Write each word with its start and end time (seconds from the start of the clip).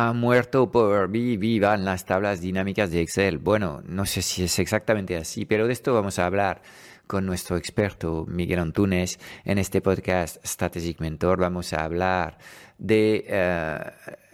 Ha 0.00 0.12
muerto 0.12 0.70
Power 0.70 1.08
BI, 1.08 1.36
vivan 1.38 1.84
las 1.84 2.04
tablas 2.04 2.40
dinámicas 2.40 2.92
de 2.92 3.00
Excel. 3.00 3.38
Bueno, 3.38 3.82
no 3.84 4.06
sé 4.06 4.22
si 4.22 4.44
es 4.44 4.60
exactamente 4.60 5.16
así, 5.16 5.44
pero 5.44 5.66
de 5.66 5.72
esto 5.72 5.92
vamos 5.92 6.20
a 6.20 6.26
hablar 6.26 6.62
con 7.08 7.26
nuestro 7.26 7.56
experto 7.56 8.24
Miguel 8.28 8.60
Antunes 8.60 9.18
en 9.44 9.58
este 9.58 9.80
podcast 9.80 10.36
Strategic 10.46 11.00
Mentor. 11.00 11.40
Vamos 11.40 11.72
a 11.72 11.82
hablar 11.82 12.38
de 12.78 13.24
eh, 13.26 13.78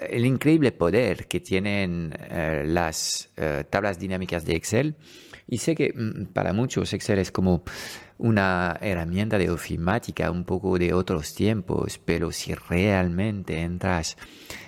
el 0.00 0.26
increíble 0.26 0.70
poder 0.70 1.26
que 1.28 1.40
tienen 1.40 2.14
eh, 2.18 2.64
las 2.66 3.30
eh, 3.38 3.64
tablas 3.70 3.98
dinámicas 3.98 4.44
de 4.44 4.56
Excel. 4.56 4.96
Y 5.46 5.58
sé 5.58 5.74
que 5.74 5.92
mm, 5.94 6.32
para 6.32 6.52
muchos 6.52 6.92
Excel 6.92 7.18
es 7.18 7.30
como 7.30 7.62
una 8.18 8.78
herramienta 8.80 9.38
de 9.38 9.50
ofimática 9.50 10.30
un 10.30 10.44
poco 10.44 10.78
de 10.78 10.92
otros 10.92 11.34
tiempos, 11.34 11.98
pero 12.04 12.30
si 12.32 12.54
realmente 12.54 13.60
entras 13.60 14.16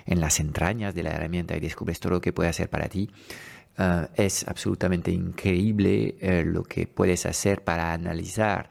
en 0.05 0.19
las 0.19 0.39
entrañas 0.39 0.93
de 0.93 1.03
la 1.03 1.11
herramienta 1.11 1.55
y 1.55 1.59
descubres 1.59 1.99
todo 1.99 2.13
lo 2.13 2.21
que 2.21 2.33
puede 2.33 2.49
hacer 2.49 2.69
para 2.69 2.87
ti, 2.89 3.09
eh, 3.77 4.07
es 4.15 4.47
absolutamente 4.47 5.11
increíble 5.11 6.15
eh, 6.19 6.43
lo 6.45 6.63
que 6.63 6.87
puedes 6.87 7.25
hacer 7.25 7.63
para 7.63 7.93
analizar 7.93 8.69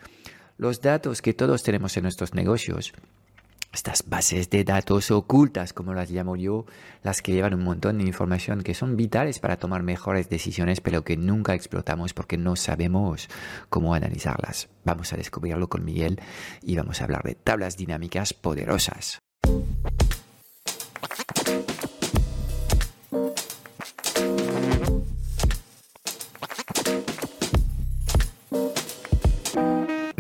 los 0.59 0.80
datos 0.80 1.23
que 1.23 1.34
todos 1.34 1.62
tenemos 1.62 1.97
en 1.97 2.05
nuestros 2.05 2.34
negocios 2.34 2.92
estas 3.77 4.09
bases 4.09 4.48
de 4.48 4.65
datos 4.65 5.11
ocultas, 5.11 5.75
como 5.75 5.93
las 5.93 6.11
llamo 6.11 6.34
yo, 6.37 6.65
las 7.03 7.21
que 7.21 7.33
llevan 7.33 7.53
un 7.53 7.62
montón 7.62 7.98
de 7.98 8.05
información 8.05 8.62
que 8.62 8.73
son 8.73 8.97
vitales 8.97 9.39
para 9.39 9.59
tomar 9.59 9.83
mejores 9.83 10.30
decisiones, 10.30 10.80
pero 10.80 11.05
que 11.05 11.19
nunca 11.19 11.55
explotamos 11.55 12.15
porque 12.15 12.39
no 12.39 12.57
sabemos 12.57 13.29
cómo 13.69 13.93
analizarlas. 13.93 14.70
Vamos 14.84 15.12
a 15.12 15.17
descubrirlo 15.19 15.69
con 15.69 15.84
Miguel 15.84 16.19
y 16.62 16.77
vamos 16.77 17.01
a 17.01 17.05
hablar 17.05 17.23
de 17.23 17.34
tablas 17.34 17.77
dinámicas 17.77 18.33
poderosas. 18.33 19.20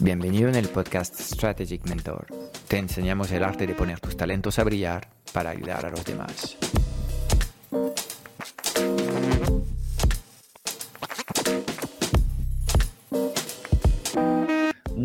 Bienvenido 0.00 0.48
en 0.48 0.54
el 0.54 0.68
podcast 0.68 1.20
Strategic 1.20 1.84
Mentor. 1.88 2.26
Te 2.68 2.78
enseñamos 2.78 3.32
el 3.32 3.42
arte 3.42 3.66
de 3.66 3.74
poner 3.74 3.98
tus 3.98 4.16
talentos 4.16 4.56
a 4.60 4.64
brillar 4.64 5.08
para 5.32 5.50
ayudar 5.50 5.86
a 5.86 5.90
los 5.90 6.04
demás. 6.04 6.56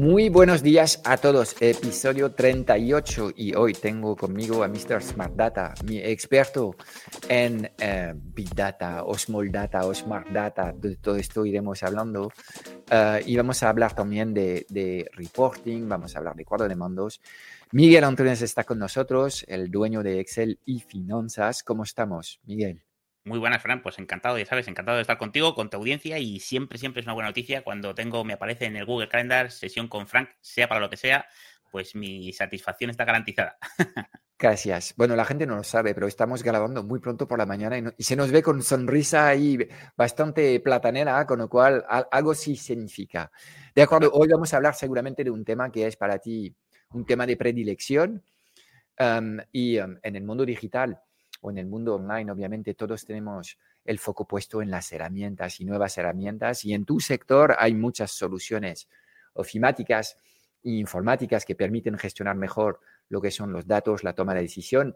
Muy 0.04 0.28
buenos 0.28 0.62
días 0.62 1.02
a 1.06 1.16
todos, 1.16 1.56
episodio 1.62 2.34
38 2.34 3.32
y 3.38 3.56
hoy 3.56 3.72
tengo 3.72 4.18
conmigo 4.18 4.62
a 4.62 4.68
Mr. 4.68 5.02
Smart 5.02 5.34
Data, 5.34 5.74
mi 5.86 5.98
experto 5.98 6.76
en 7.30 7.72
eh, 7.80 8.14
Big 8.14 8.54
Data 8.54 9.06
o 9.06 9.18
Small 9.18 9.50
Data 9.50 9.86
o 9.86 9.94
Smart 9.94 10.28
Data, 10.28 10.74
de 10.74 10.98
todo 10.98 11.16
esto 11.16 11.46
iremos 11.46 11.84
hablando 11.84 12.34
eh, 12.92 13.24
y 13.26 13.38
vamos 13.38 13.64
a 13.64 13.70
hablar 13.70 13.96
también 13.96 14.34
de, 14.34 15.10
reporting, 15.14 15.88
vamos 15.88 16.14
a 16.14 16.20
hablar 16.20 16.36
de 16.36 16.44
cuadro 16.44 16.68
de 16.68 16.76
mandos. 16.76 17.22
Miguel 17.72 18.04
Antunes 18.04 18.42
está 18.42 18.66
con 18.66 18.80
nosotros, 18.80 19.46
el 19.48 19.72
dueño 19.72 20.04
de 20.04 20.20
Excel 20.20 20.60
y 20.66 20.82
Finanzas. 20.82 21.64
¿Cómo 21.64 21.84
estamos, 21.84 22.42
Miguel? 22.44 22.84
Muy 23.26 23.40
buenas, 23.40 23.62
Fran. 23.62 23.82
Pues 23.82 24.00
encantado, 24.00 24.38
ya 24.38 24.46
sabes, 24.46 24.68
encantado 24.68 24.98
de 24.98 25.02
estar 25.02 25.18
contigo, 25.18 25.56
con 25.56 25.70
tu 25.70 25.78
audiencia 25.78 26.20
y 26.20 26.40
siempre, 26.42 26.78
siempre 26.78 27.00
es 27.00 27.06
una 27.06 27.14
buena 27.14 27.30
noticia 27.30 27.64
cuando 27.64 27.96
tengo, 27.96 28.26
me 28.26 28.34
aparece 28.34 28.66
en 28.66 28.76
el 28.76 28.86
Google 28.86 29.08
Calendar 29.08 29.50
sesión 29.50 29.88
con 29.88 30.08
Frank, 30.08 30.30
sea 30.42 30.68
para 30.68 30.82
lo 30.82 30.90
que 30.90 30.98
sea, 30.98 31.26
pues 31.72 31.96
mi 31.96 32.34
satisfacción 32.34 32.90
está 32.90 33.06
garantizada. 33.06 33.58
Gracias. 34.38 34.94
Bueno, 34.98 35.16
la 35.16 35.24
gente 35.24 35.46
no 35.46 35.56
lo 35.56 35.64
sabe, 35.64 35.94
pero 35.94 36.06
estamos 36.06 36.44
grabando 36.44 36.84
muy 36.84 37.00
pronto 37.00 37.26
por 37.26 37.40
la 37.40 37.46
mañana 37.46 37.78
y, 37.98 38.04
se 38.04 38.18
nos 38.18 38.30
ve 38.30 38.44
con 38.44 38.62
sonrisa 38.62 39.30
ahí 39.30 39.58
bastante 39.96 40.60
platanera, 40.60 41.26
con 41.26 41.40
lo 41.40 41.48
cual 41.48 41.86
algo 42.12 42.34
sí 42.34 42.58
significa. 42.58 43.32
De 43.74 43.84
acuerdo, 43.84 44.12
hoy 44.12 44.28
vamos 44.28 44.54
a 44.54 44.58
hablar 44.58 44.76
seguramente 44.76 45.24
de 45.24 45.32
un 45.32 45.46
tema 45.46 45.72
que 45.72 45.88
es 45.88 45.96
para 45.96 46.20
ti 46.20 46.54
un 46.90 47.06
tema 47.06 47.26
de 47.26 47.38
predilección 47.38 48.22
y 49.54 49.78
en 49.78 50.00
el 50.04 50.24
mundo 50.24 50.46
digital 50.46 51.02
o 51.44 51.52
en 51.52 51.58
el 51.58 51.68
mundo 51.68 51.96
online, 51.96 52.32
obviamente 52.32 52.74
todos 52.74 53.06
tenemos 53.06 53.58
el 53.84 54.00
foco 54.00 54.26
puesto 54.26 54.62
en 54.62 54.72
las 54.72 54.92
herramientas 54.94 55.60
y 55.60 55.66
nuevas 55.66 55.98
herramientas 55.98 56.64
y 56.64 56.74
en 56.74 56.86
tu 56.86 57.02
sector 57.02 57.56
hay 57.60 57.76
muchas 57.76 58.12
soluciones 58.12 58.88
ofimáticas 59.34 60.18
e 60.64 60.72
informáticas 60.72 61.44
que 61.44 61.54
permiten 61.54 61.98
gestionar 61.98 62.38
mejor 62.38 62.80
lo 63.10 63.20
que 63.22 63.30
son 63.30 63.52
los 63.52 63.68
datos, 63.68 64.06
la 64.06 64.16
toma 64.16 64.34
de 64.34 64.44
decisión. 64.44 64.96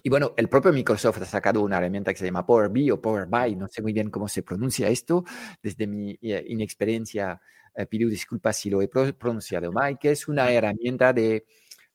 Y 0.00 0.08
bueno, 0.08 0.32
el 0.36 0.48
propio 0.48 0.72
Microsoft 0.72 1.22
ha 1.22 1.24
sacado 1.24 1.60
una 1.62 1.78
herramienta 1.78 2.12
que 2.12 2.20
se 2.20 2.26
llama 2.26 2.46
Power 2.46 2.68
BI 2.68 2.92
o 2.92 3.02
Power 3.02 3.26
BI, 3.26 3.56
no 3.56 3.66
sé 3.66 3.82
muy 3.82 3.92
bien 3.92 4.10
cómo 4.10 4.28
se 4.28 4.44
pronuncia 4.44 4.88
esto, 4.88 5.24
desde 5.60 5.88
mi 5.88 6.16
eh, 6.22 6.44
inexperiencia 6.46 7.40
eh, 7.74 7.86
pido 7.86 8.08
disculpas 8.08 8.56
si 8.56 8.70
lo 8.70 8.80
he 8.80 8.86
pronunciado 8.88 9.72
mal, 9.72 9.98
que 9.98 10.12
es 10.12 10.28
una 10.28 10.52
herramienta 10.52 11.12
de, 11.12 11.44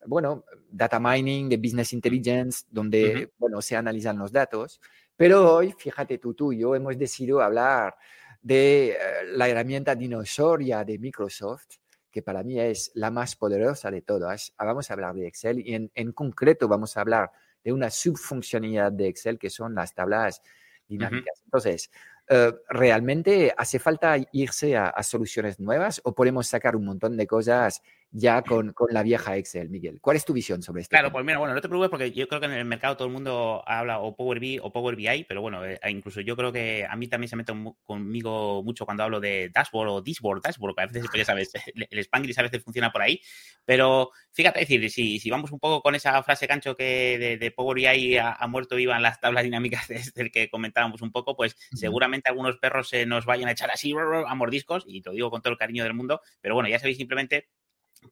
bueno, 0.05 0.45
data 0.69 0.99
mining, 0.99 1.49
de 1.49 1.57
business 1.57 1.93
intelligence, 1.93 2.65
donde, 2.69 3.31
bueno, 3.37 3.61
se 3.61 3.75
analizan 3.75 4.17
los 4.17 4.31
datos. 4.31 4.79
Pero 5.15 5.55
hoy, 5.55 5.73
fíjate 5.77 6.17
tú, 6.17 6.33
tú 6.33 6.53
y 6.53 6.59
yo 6.59 6.75
hemos 6.75 6.97
decidido 6.97 7.41
hablar 7.41 7.95
de 8.41 8.91
eh, 8.91 8.97
la 9.33 9.49
herramienta 9.49 9.95
dinosauria 9.95 10.83
de 10.83 10.97
Microsoft, 10.97 11.75
que 12.09 12.21
para 12.21 12.43
mí 12.43 12.59
es 12.59 12.91
la 12.95 13.11
más 13.11 13.35
poderosa 13.35 13.91
de 13.91 14.01
todas. 14.01 14.53
Ah, 14.57 14.65
vamos 14.65 14.89
a 14.89 14.93
hablar 14.93 15.15
de 15.15 15.27
Excel 15.27 15.59
y 15.59 15.75
en, 15.93 16.11
concreto 16.13 16.67
vamos 16.67 16.95
a 16.97 17.01
hablar 17.01 17.31
de 17.63 17.73
una 17.73 17.89
subfuncionalidad 17.89 18.91
de 18.91 19.07
Excel 19.07 19.37
que 19.37 19.49
son 19.49 19.75
las 19.75 19.93
tablas 19.93 20.41
dinámicas. 20.87 21.41
Entonces, 21.43 21.91
eh, 22.29 22.53
¿realmente 22.69 23.53
hace 23.55 23.79
falta 23.79 24.15
irse 24.31 24.77
a, 24.77 25.03
soluciones 25.03 25.59
nuevas 25.59 26.01
o 26.03 26.15
podemos 26.15 26.47
sacar 26.47 26.75
un 26.75 26.85
montón 26.85 27.17
de 27.17 27.27
cosas 27.27 27.81
ya 28.11 28.41
con, 28.41 28.73
con, 28.73 28.87
la 28.91 29.03
vieja 29.03 29.37
Excel, 29.37 29.69
Miguel? 29.69 29.99
¿Cuál 30.01 30.17
es 30.17 30.25
tu 30.25 30.33
visión 30.33 30.63
sobre 30.63 30.81
esto? 30.81 30.91
Claro, 30.91 31.11
pues 31.11 31.23
mira, 31.23 31.37
bueno, 31.37 31.53
no 31.53 31.61
te 31.61 31.69
preocupes 31.69 31.89
porque 31.89 32.11
yo 32.11 32.27
creo 32.27 32.39
que 32.39 32.47
en 32.47 32.53
el 32.53 32.65
mercado 32.65 32.97
todo 32.97 33.07
el 33.07 33.13
mundo 33.13 33.63
habla 33.67 33.99
o 33.99 34.15
Power 34.15 34.39
BI 34.39 34.59
o 34.61 34.71
Power 34.71 34.95
BI, 34.95 35.25
pero 35.27 35.41
bueno, 35.41 35.63
eh, 35.63 35.79
incluso 35.89 36.21
yo 36.21 36.35
creo 36.35 36.51
que 36.51 36.85
a 36.89 36.95
mí 36.95 37.07
también 37.07 37.29
se 37.29 37.35
mete 37.35 37.53
conmigo 37.83 38.63
mucho 38.63 38.85
cuando 38.85 39.03
hablo 39.03 39.19
de 39.19 39.49
dashboard 39.53 39.89
o 39.89 40.01
dashboard, 40.01 40.41
dashboard, 40.41 40.75
que 40.75 40.81
a 40.81 40.85
veces, 40.87 41.05
pues 41.07 41.19
ya 41.19 41.25
sabes, 41.25 41.51
el 41.89 41.99
Spanglish 41.99 42.39
a 42.39 42.43
veces 42.43 42.63
funciona 42.63 42.91
por 42.91 43.01
ahí, 43.01 43.21
pero 43.63 44.09
fíjate, 44.31 44.61
decir, 44.61 44.89
si, 44.89 45.19
si 45.19 45.29
vamos 45.29 45.51
un 45.51 45.59
poco 45.59 45.81
con 45.81 45.93
esa 45.93 46.21
frase 46.23 46.47
cancho 46.47 46.75
que 46.75 47.37
de, 47.39 47.51
Power 47.51 47.75
BI 47.75 48.17
ha, 48.17 48.47
muerto 48.47 48.75
viva 48.75 48.95
en 48.95 49.03
las 49.03 49.19
tablas 49.19 49.43
dinámicas 49.43 49.87
del 50.15 50.31
que 50.31 50.49
comentábamos 50.49 51.01
un 51.01 51.11
poco, 51.11 51.35
pues 51.35 51.55
seguramente 51.73 52.29
algunos 52.29 52.57
perros 52.57 52.89
se 52.89 53.05
nos 53.05 53.25
vayan 53.25 53.49
a 53.49 53.51
echar 53.51 53.69
así 53.69 53.93
a 54.27 54.35
mordiscos, 54.35 54.85
y 54.87 55.01
te 55.01 55.09
lo 55.09 55.13
digo 55.13 55.29
con 55.29 55.41
todo 55.41 55.53
el 55.53 55.59
cariño 55.59 55.83
del 55.83 55.93
mundo, 55.93 56.21
pero 56.41 56.55
bueno, 56.55 56.69
ya 56.69 56.79
sabéis 56.79 56.97
simplemente 56.97 57.49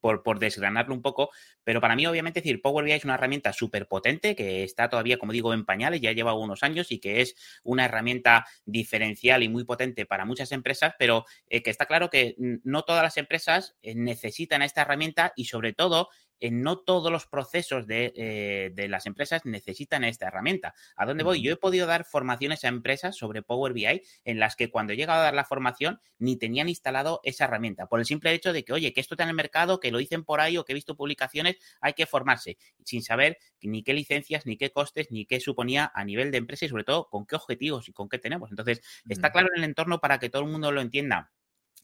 por, 0.01 0.39
desgranarlo 0.39 0.93
un 0.93 1.01
poco, 1.01 1.29
pero 1.63 1.81
para 1.81 1.95
mí 1.95 2.05
obviamente 2.05 2.41
decir 2.41 2.61
Power 2.61 2.85
BI 2.85 2.91
es 2.91 3.05
una 3.05 3.15
herramienta 3.15 3.53
súper 3.53 3.87
potente 3.87 4.35
que 4.35 4.63
está 4.63 4.89
todavía, 4.89 5.17
como 5.17 5.31
digo, 5.31 5.53
en 5.53 5.65
pañales, 5.65 6.01
ya 6.01 6.11
lleva 6.11 6.33
unos 6.33 6.63
años 6.63 6.91
y 6.91 6.99
que 6.99 7.21
es 7.21 7.35
una 7.63 7.85
herramienta 7.85 8.45
diferencial 8.65 9.43
y 9.43 9.49
muy 9.49 9.63
potente 9.63 10.05
para 10.05 10.25
muchas 10.25 10.51
empresas, 10.51 10.93
pero 10.99 11.25
eh, 11.47 11.63
que 11.63 11.69
está 11.69 11.85
claro 11.85 12.09
que 12.09 12.35
no 12.37 12.83
todas 12.83 13.03
las 13.03 13.17
empresas 13.17 13.75
eh, 13.81 13.95
necesitan 13.95 14.61
esta 14.61 14.81
herramienta 14.81 15.33
y 15.35 15.45
sobre 15.45 15.73
todo 15.73 16.09
no 16.41 16.79
todos 16.79 17.11
los 17.11 17.25
procesos 17.27 17.85
eh, 17.89 18.71
de, 18.73 18.87
las 18.87 19.05
empresas 19.05 19.45
necesitan 19.45 20.03
esta 20.03 20.27
herramienta. 20.27 20.73
¿A 20.95 21.05
dónde 21.05 21.23
voy? 21.23 21.41
Yo 21.41 21.53
he 21.53 21.57
podido 21.57 21.87
dar 21.87 22.05
formaciones 22.05 22.63
a 22.63 22.67
empresas 22.67 23.15
sobre 23.15 23.41
Power 23.41 23.73
BI 23.73 24.01
en 24.23 24.39
las 24.39 24.55
que 24.55 24.69
cuando 24.69 24.93
he 24.93 24.97
llegado 24.97 25.19
a 25.19 25.23
dar 25.23 25.33
la 25.33 25.45
formación 25.45 25.99
ni 26.19 26.37
tenían 26.37 26.69
instalado 26.69 27.21
esa 27.23 27.45
herramienta, 27.45 27.87
por 27.87 27.99
el 27.99 28.05
simple 28.05 28.31
hecho 28.33 28.53
de 28.53 28.63
que, 28.63 28.73
oye, 28.73 28.93
que 28.93 29.01
esto 29.01 29.15
está 29.15 29.23
en 29.23 29.29
el 29.29 29.35
mercado, 29.35 29.79
que 29.79 29.91
lo 29.91 29.97
dicen 29.97 30.23
por 30.23 30.39
ahí 30.39 30.57
o 30.57 30.65
que 30.65 30.73
he 30.73 30.75
visto 30.75 30.95
publicaciones, 30.95 31.57
hay 31.81 31.93
que 31.93 32.05
formarse, 32.05 32.57
sin 32.83 33.01
saber 33.01 33.37
ni 33.61 33.83
qué 33.83 33.93
licencias, 33.93 34.45
ni 34.45 34.57
qué 34.57 34.71
costes, 34.71 35.11
ni 35.11 35.25
qué 35.25 35.39
suponía 35.39 35.91
a 35.93 36.05
nivel 36.05 36.31
de 36.31 36.37
empresa 36.37 36.65
y 36.65 36.69
sobre 36.69 36.83
todo 36.83 37.09
con 37.09 37.25
qué 37.25 37.35
objetivos 37.35 37.89
y 37.89 37.93
con 37.93 38.09
qué 38.09 38.19
tenemos. 38.19 38.49
Entonces, 38.51 38.81
está 39.09 39.31
claro 39.31 39.49
en 39.55 39.63
el 39.63 39.69
entorno 39.69 39.99
para 39.99 40.19
que 40.19 40.29
todo 40.29 40.43
el 40.43 40.49
mundo 40.49 40.71
lo 40.71 40.81
entienda 40.81 41.31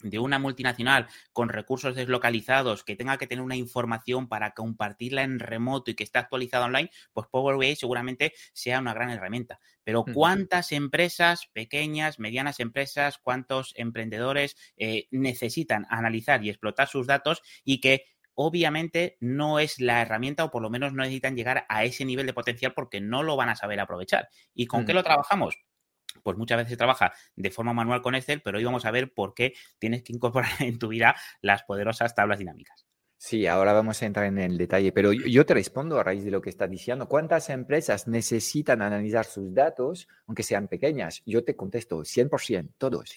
de 0.03 0.19
una 0.19 0.39
multinacional 0.39 1.07
con 1.31 1.49
recursos 1.49 1.95
deslocalizados 1.95 2.83
que 2.83 2.95
tenga 2.95 3.17
que 3.17 3.27
tener 3.27 3.43
una 3.43 3.55
información 3.55 4.27
para 4.27 4.51
compartirla 4.53 5.23
en 5.23 5.39
remoto 5.39 5.91
y 5.91 5.95
que 5.95 6.03
esté 6.03 6.19
actualizada 6.19 6.65
online, 6.65 6.91
pues 7.13 7.27
Power 7.31 7.57
BI 7.57 7.75
seguramente 7.75 8.33
sea 8.53 8.79
una 8.79 8.93
gran 8.93 9.09
herramienta. 9.09 9.59
Pero 9.83 10.05
¿cuántas 10.13 10.71
empresas, 10.71 11.47
pequeñas, 11.53 12.19
medianas 12.19 12.59
empresas, 12.59 13.17
cuántos 13.17 13.73
emprendedores 13.75 14.55
eh, 14.77 15.07
necesitan 15.11 15.85
analizar 15.89 16.43
y 16.43 16.49
explotar 16.49 16.87
sus 16.87 17.07
datos 17.07 17.41
y 17.63 17.81
que 17.81 18.05
obviamente 18.35 19.17
no 19.19 19.59
es 19.59 19.79
la 19.79 20.01
herramienta 20.01 20.45
o 20.45 20.51
por 20.51 20.61
lo 20.61 20.69
menos 20.69 20.93
no 20.93 21.03
necesitan 21.03 21.35
llegar 21.35 21.65
a 21.69 21.83
ese 21.83 22.05
nivel 22.05 22.25
de 22.25 22.33
potencial 22.33 22.73
porque 22.73 23.01
no 23.01 23.23
lo 23.23 23.35
van 23.35 23.49
a 23.49 23.55
saber 23.55 23.79
aprovechar? 23.79 24.29
¿Y 24.53 24.67
con 24.67 24.85
qué 24.85 24.93
lo 24.93 25.03
trabajamos? 25.03 25.57
Pues 26.21 26.37
muchas 26.37 26.57
veces 26.57 26.71
se 26.71 26.77
trabaja 26.77 27.13
de 27.35 27.51
forma 27.51 27.73
manual 27.73 28.01
con 28.01 28.15
Excel, 28.15 28.41
pero 28.41 28.57
hoy 28.57 28.63
vamos 28.63 28.85
a 28.85 28.91
ver 28.91 29.13
por 29.13 29.33
qué 29.33 29.53
tienes 29.79 30.03
que 30.03 30.13
incorporar 30.13 30.51
en 30.59 30.77
tu 30.79 30.89
vida 30.89 31.15
las 31.41 31.63
poderosas 31.63 32.13
tablas 32.13 32.39
dinámicas. 32.39 32.85
Sí, 33.25 33.47
ahora 33.47 33.71
vamos 33.71 34.01
a 34.01 34.05
entrar 34.05 34.25
en 34.25 34.37
el 34.37 34.57
detalle, 34.57 34.91
pero 34.91 35.13
yo 35.13 35.45
te 35.45 35.53
respondo 35.53 35.97
a 35.97 36.03
raíz 36.03 36.25
de 36.25 36.29
lo 36.29 36.41
que 36.41 36.49
estás 36.49 36.69
diciendo. 36.69 37.07
¿Cuántas 37.07 37.49
empresas 37.49 38.05
necesitan 38.05 38.81
analizar 38.81 39.23
sus 39.23 39.53
datos, 39.53 40.09
aunque 40.27 40.43
sean 40.43 40.67
pequeñas? 40.67 41.21
Yo 41.25 41.41
te 41.41 41.55
contesto 41.55 42.03
100%, 42.03 42.73
todos. 42.77 43.15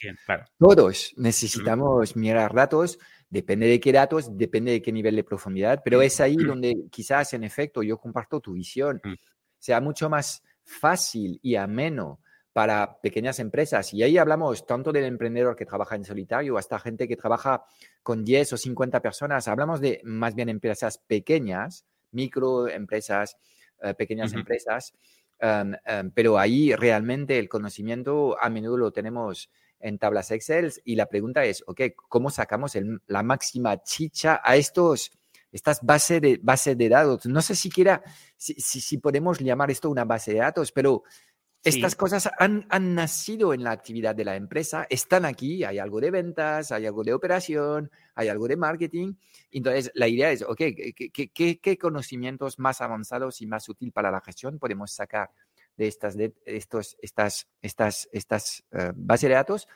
Todos 0.60 1.12
necesitamos 1.16 2.14
mirar 2.14 2.54
datos, 2.54 3.00
depende 3.28 3.66
de 3.66 3.81
qué 3.81 3.90
datos, 3.90 4.38
depende 4.38 4.70
de 4.70 4.81
qué 4.81 4.92
nivel 4.92 5.16
de 5.16 5.25
profundidad, 5.25 5.82
pero 5.84 6.00
es 6.00 6.20
ahí 6.20 6.37
donde 6.37 6.84
quizás 6.88 7.34
en 7.34 7.42
efecto 7.42 7.82
yo 7.82 7.99
comparto 7.99 8.38
tu 8.38 8.52
visión. 8.52 9.00
Mm. 9.02 9.14
Sea 9.58 9.81
mucho 9.81 10.08
más 10.08 10.44
fácil 10.62 11.40
y 11.42 11.56
ameno 11.56 12.20
para 12.56 13.02
pequeñas 13.02 13.38
empresas. 13.38 13.92
Y 13.92 14.02
ahí 14.02 14.16
hablamos 14.16 14.64
tanto 14.64 14.90
del 14.90 15.04
emprendedor 15.04 15.56
que 15.56 15.66
trabaja 15.66 15.94
en 15.94 16.06
solitario 16.06 16.56
hasta 16.56 16.78
gente 16.78 17.06
que 17.06 17.14
trabaja 17.14 17.64
con 18.02 18.24
10 18.24 18.54
o 18.54 18.56
50 18.56 19.02
personas. 19.02 19.46
Hablamos 19.46 19.78
de 19.82 20.00
más 20.04 20.34
bien 20.34 20.48
empresas 20.48 20.96
pequeñas, 20.96 21.84
microempresas, 22.12 23.36
eh, 23.82 23.92
pequeñas 23.92 24.32
empresas, 24.32 24.94
em, 25.38 25.74
em, 25.84 26.10
pero 26.12 26.38
ahí 26.38 26.74
realmente 26.74 27.38
el 27.38 27.50
conocimiento 27.50 28.38
a 28.40 28.48
menudo 28.48 28.78
lo 28.78 28.90
tenemos 28.90 29.50
en 29.78 29.98
tablas 29.98 30.30
Excel 30.30 30.72
y 30.82 30.96
la 30.96 31.10
pregunta 31.10 31.44
es, 31.44 31.62
ok, 31.66 31.82
¿cómo 32.08 32.30
sacamos 32.30 32.72
la 33.06 33.22
máxima 33.22 33.82
chicha 33.82 34.40
a 34.42 34.56
estos 34.56 35.10
estas 35.52 35.80
bases 35.82 36.20
de, 36.20 36.40
base 36.42 36.74
de 36.74 36.88
datos. 36.88 37.24
No 37.26 37.40
sé 37.40 37.54
siquiera 37.54 38.02
si, 38.36 38.54
si, 38.54 38.98
podemos 38.98 39.38
llamar 39.38 39.70
esto 39.70 39.88
una 39.88 40.04
base 40.04 40.32
de 40.34 40.40
datos, 40.40 40.70
pero 40.70 41.04
estas 41.66 41.96
cosas 41.96 42.30
han, 42.38 42.66
nacido 42.94 43.52
en 43.52 43.64
la 43.64 43.72
actividad 43.72 44.14
de 44.14 44.24
la 44.24 44.36
empresa, 44.36 44.86
están 44.88 45.24
aquí, 45.24 45.64
hay 45.64 45.78
algo 45.78 46.00
de 46.00 46.10
ventas, 46.10 46.70
hay 46.72 46.86
algo 46.86 47.02
de 47.02 47.12
operación, 47.12 47.90
hay 48.14 48.28
algo 48.28 48.46
de 48.46 48.56
marketing. 48.56 49.14
Entonces, 49.50 49.90
la 49.94 50.08
idea 50.08 50.30
es, 50.30 50.42
ok, 50.42 50.60
¿qué, 51.32 51.78
conocimientos 51.80 52.58
más 52.58 52.80
avanzados 52.80 53.42
y 53.42 53.46
más 53.46 53.68
útiles 53.68 53.92
para 53.92 54.10
la 54.10 54.20
gestión 54.20 54.58
podemos 54.58 54.92
sacar 54.92 55.30
de 55.76 55.88
estas, 55.88 56.16
de 56.16 56.34
estos, 56.44 56.96
estas, 57.02 57.48
estas, 57.60 58.08
estas 58.12 58.64
eh, 58.72 58.92
bases 58.94 59.28
de 59.28 59.34
datos? 59.34 59.68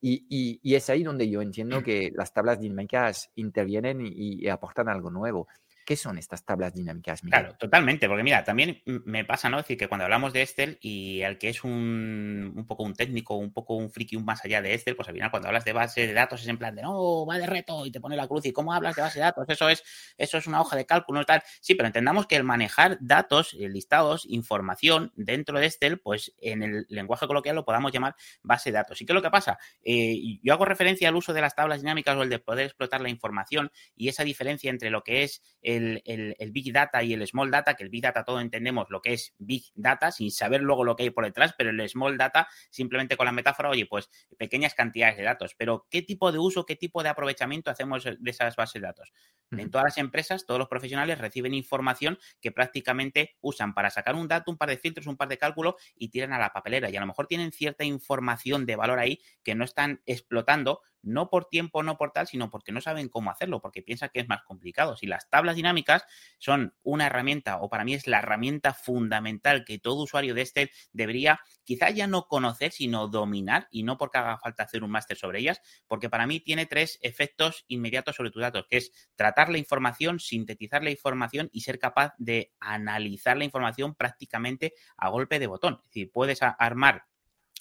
Y, 0.00 0.60
es 0.74 0.88
ahí 0.90 1.02
donde 1.02 1.28
yo 1.28 1.42
entiendo 1.42 1.82
que 1.82 2.12
las 2.14 2.32
tablas 2.32 2.60
dinámicas 2.60 3.30
intervienen 3.34 4.00
y 4.02 4.46
aportan 4.48 4.88
algo 4.88 5.10
nuevo. 5.10 5.48
¿Qué 5.86 5.94
son 5.94 6.18
estas 6.18 6.44
tablas 6.44 6.74
dinámicas? 6.74 7.20
Claro, 7.20 7.54
totalmente, 7.56 8.08
porque 8.08 8.24
mira, 8.24 8.42
también 8.42 8.82
me 8.84 9.24
pasa, 9.24 9.48
¿no? 9.48 9.58
Decir, 9.58 9.78
que 9.78 9.86
cuando 9.86 10.02
hablamos 10.02 10.32
de 10.32 10.42
Excel 10.42 10.78
y 10.80 11.22
al 11.22 11.38
que 11.38 11.48
es 11.48 11.62
un, 11.62 12.52
un, 12.56 12.66
poco 12.66 12.82
un 12.82 12.92
técnico, 12.92 13.36
un 13.36 13.52
poco 13.52 13.76
un 13.76 13.88
friki 13.88 14.16
un 14.16 14.24
más 14.24 14.44
allá 14.44 14.60
de 14.60 14.74
Excel, 14.74 14.96
pues 14.96 15.06
al 15.06 15.14
final 15.14 15.30
cuando 15.30 15.46
hablas 15.46 15.64
de 15.64 15.72
base 15.72 16.04
de 16.08 16.12
datos 16.12 16.42
es 16.42 16.48
en 16.48 16.58
plan 16.58 16.74
de, 16.74 16.82
no, 16.82 17.24
va 17.24 17.38
de 17.38 17.46
reto 17.46 17.86
y 17.86 17.92
te 17.92 18.00
pone 18.00 18.16
la 18.16 18.26
cruz 18.26 18.44
y 18.46 18.52
cómo 18.52 18.72
hablas 18.72 18.96
de 18.96 19.02
base 19.02 19.20
de 19.20 19.26
datos, 19.26 19.46
eso 19.48 19.68
es, 19.68 19.84
eso 20.18 20.38
es 20.38 20.48
una 20.48 20.60
hoja 20.60 20.74
de 20.74 20.86
cálculo 20.86 21.24
tal. 21.24 21.40
Sí, 21.60 21.76
pero 21.76 21.86
entendamos 21.86 22.26
que 22.26 22.34
el 22.34 22.42
manejar 22.42 22.98
datos, 23.00 23.54
eh, 23.54 23.68
listados, 23.68 24.26
información 24.28 25.12
dentro 25.14 25.60
de 25.60 25.66
Excel, 25.66 26.00
pues 26.00 26.34
en 26.38 26.64
el 26.64 26.86
lenguaje 26.88 27.28
coloquial 27.28 27.54
lo 27.54 27.64
podamos 27.64 27.92
llamar 27.92 28.16
base 28.42 28.72
de 28.72 28.78
datos. 28.78 29.00
¿Y 29.00 29.06
qué 29.06 29.12
es 29.12 29.14
lo 29.14 29.22
que 29.22 29.30
pasa? 29.30 29.56
Eh, 29.84 30.40
yo 30.42 30.52
hago 30.52 30.64
referencia 30.64 31.08
al 31.08 31.14
uso 31.14 31.32
de 31.32 31.42
las 31.42 31.54
tablas 31.54 31.80
dinámicas 31.80 32.16
o 32.16 32.24
el 32.24 32.28
de 32.28 32.40
poder 32.40 32.66
explotar 32.66 33.00
la 33.00 33.08
información 33.08 33.70
y 33.94 34.08
esa 34.08 34.24
diferencia 34.24 34.68
entre 34.68 34.90
lo 34.90 35.04
que 35.04 35.22
es 35.22 35.42
el, 35.76 36.50
Big 36.52 36.72
Data 36.72 37.02
y 37.02 37.12
el 37.12 37.26
Small 37.26 37.50
Data, 37.50 37.74
que 37.74 37.84
el 37.84 37.90
Big 37.90 38.02
Data 38.02 38.24
todo 38.24 38.40
entendemos 38.40 38.86
lo 38.90 39.00
que 39.00 39.12
es 39.12 39.34
Big 39.38 39.64
Data 39.74 40.10
sin 40.10 40.30
saber 40.30 40.62
luego 40.62 40.84
lo 40.84 40.96
que 40.96 41.04
hay 41.04 41.10
por 41.10 41.24
detrás, 41.24 41.54
pero 41.56 41.70
el 41.70 41.88
Small 41.88 42.16
Data 42.16 42.48
simplemente 42.70 43.16
con 43.16 43.26
la 43.26 43.32
metáfora, 43.32 43.70
oye, 43.70 43.86
pues 43.86 44.10
pequeñas 44.38 44.74
cantidades 44.74 45.16
de 45.16 45.24
datos. 45.24 45.54
Pero 45.56 45.86
¿qué 45.90 46.02
tipo 46.02 46.32
de 46.32 46.38
uso, 46.38 46.66
qué 46.66 46.76
tipo 46.76 47.02
de 47.02 47.08
aprovechamiento 47.08 47.70
hacemos 47.70 48.04
de 48.04 48.30
esas 48.30 48.56
bases 48.56 48.80
de 48.80 48.86
datos? 48.86 49.12
En 49.52 49.70
todas 49.70 49.84
las 49.84 49.98
empresas, 49.98 50.44
todos 50.44 50.58
los 50.58 50.68
profesionales 50.68 51.18
reciben 51.18 51.54
información 51.54 52.18
que 52.40 52.50
prácticamente 52.50 53.36
usan 53.40 53.74
para 53.74 53.90
sacar 53.90 54.16
un 54.16 54.26
dato, 54.26 54.50
un 54.50 54.56
par 54.56 54.68
de 54.68 54.76
filtros, 54.76 55.06
un 55.06 55.16
par 55.16 55.28
de 55.28 55.38
cálculos 55.38 55.76
y 55.94 56.08
tiran 56.08 56.32
a 56.32 56.38
la 56.38 56.52
papelera. 56.52 56.90
Y 56.90 56.96
a 56.96 57.00
lo 57.00 57.06
mejor 57.06 57.26
tienen 57.26 57.52
cierta 57.52 57.84
información 57.84 58.66
de 58.66 58.76
valor 58.76 58.98
ahí 58.98 59.20
que 59.44 59.54
no 59.54 59.64
están 59.64 60.02
explotando 60.04 60.82
no 61.06 61.30
por 61.30 61.46
tiempo, 61.46 61.82
no 61.82 61.96
por 61.96 62.12
tal, 62.12 62.26
sino 62.26 62.50
porque 62.50 62.72
no 62.72 62.80
saben 62.80 63.08
cómo 63.08 63.30
hacerlo, 63.30 63.60
porque 63.60 63.82
piensan 63.82 64.10
que 64.12 64.20
es 64.20 64.28
más 64.28 64.42
complicado. 64.42 64.96
Si 64.96 65.06
las 65.06 65.30
tablas 65.30 65.56
dinámicas 65.56 66.04
son 66.38 66.74
una 66.82 67.06
herramienta, 67.06 67.58
o 67.60 67.70
para 67.70 67.84
mí 67.84 67.94
es 67.94 68.06
la 68.06 68.18
herramienta 68.18 68.74
fundamental 68.74 69.64
que 69.64 69.78
todo 69.78 70.02
usuario 70.02 70.34
de 70.34 70.42
este 70.42 70.70
debería 70.92 71.40
quizá 71.64 71.90
ya 71.90 72.06
no 72.06 72.26
conocer, 72.26 72.72
sino 72.72 73.08
dominar, 73.08 73.68
y 73.70 73.84
no 73.84 73.96
porque 73.96 74.18
haga 74.18 74.38
falta 74.38 74.64
hacer 74.64 74.82
un 74.82 74.90
máster 74.90 75.16
sobre 75.16 75.38
ellas, 75.38 75.60
porque 75.86 76.10
para 76.10 76.26
mí 76.26 76.40
tiene 76.40 76.66
tres 76.66 76.98
efectos 77.02 77.64
inmediatos 77.68 78.16
sobre 78.16 78.30
tus 78.30 78.42
datos, 78.42 78.66
que 78.68 78.78
es 78.78 79.10
tratar 79.14 79.48
la 79.48 79.58
información, 79.58 80.20
sintetizar 80.20 80.82
la 80.82 80.90
información 80.90 81.48
y 81.52 81.60
ser 81.60 81.78
capaz 81.78 82.14
de 82.18 82.52
analizar 82.60 83.36
la 83.36 83.44
información 83.44 83.94
prácticamente 83.94 84.74
a 84.96 85.08
golpe 85.08 85.38
de 85.38 85.46
botón. 85.46 85.80
Es 85.84 85.90
decir, 85.90 86.10
puedes 86.12 86.40
armar 86.42 87.06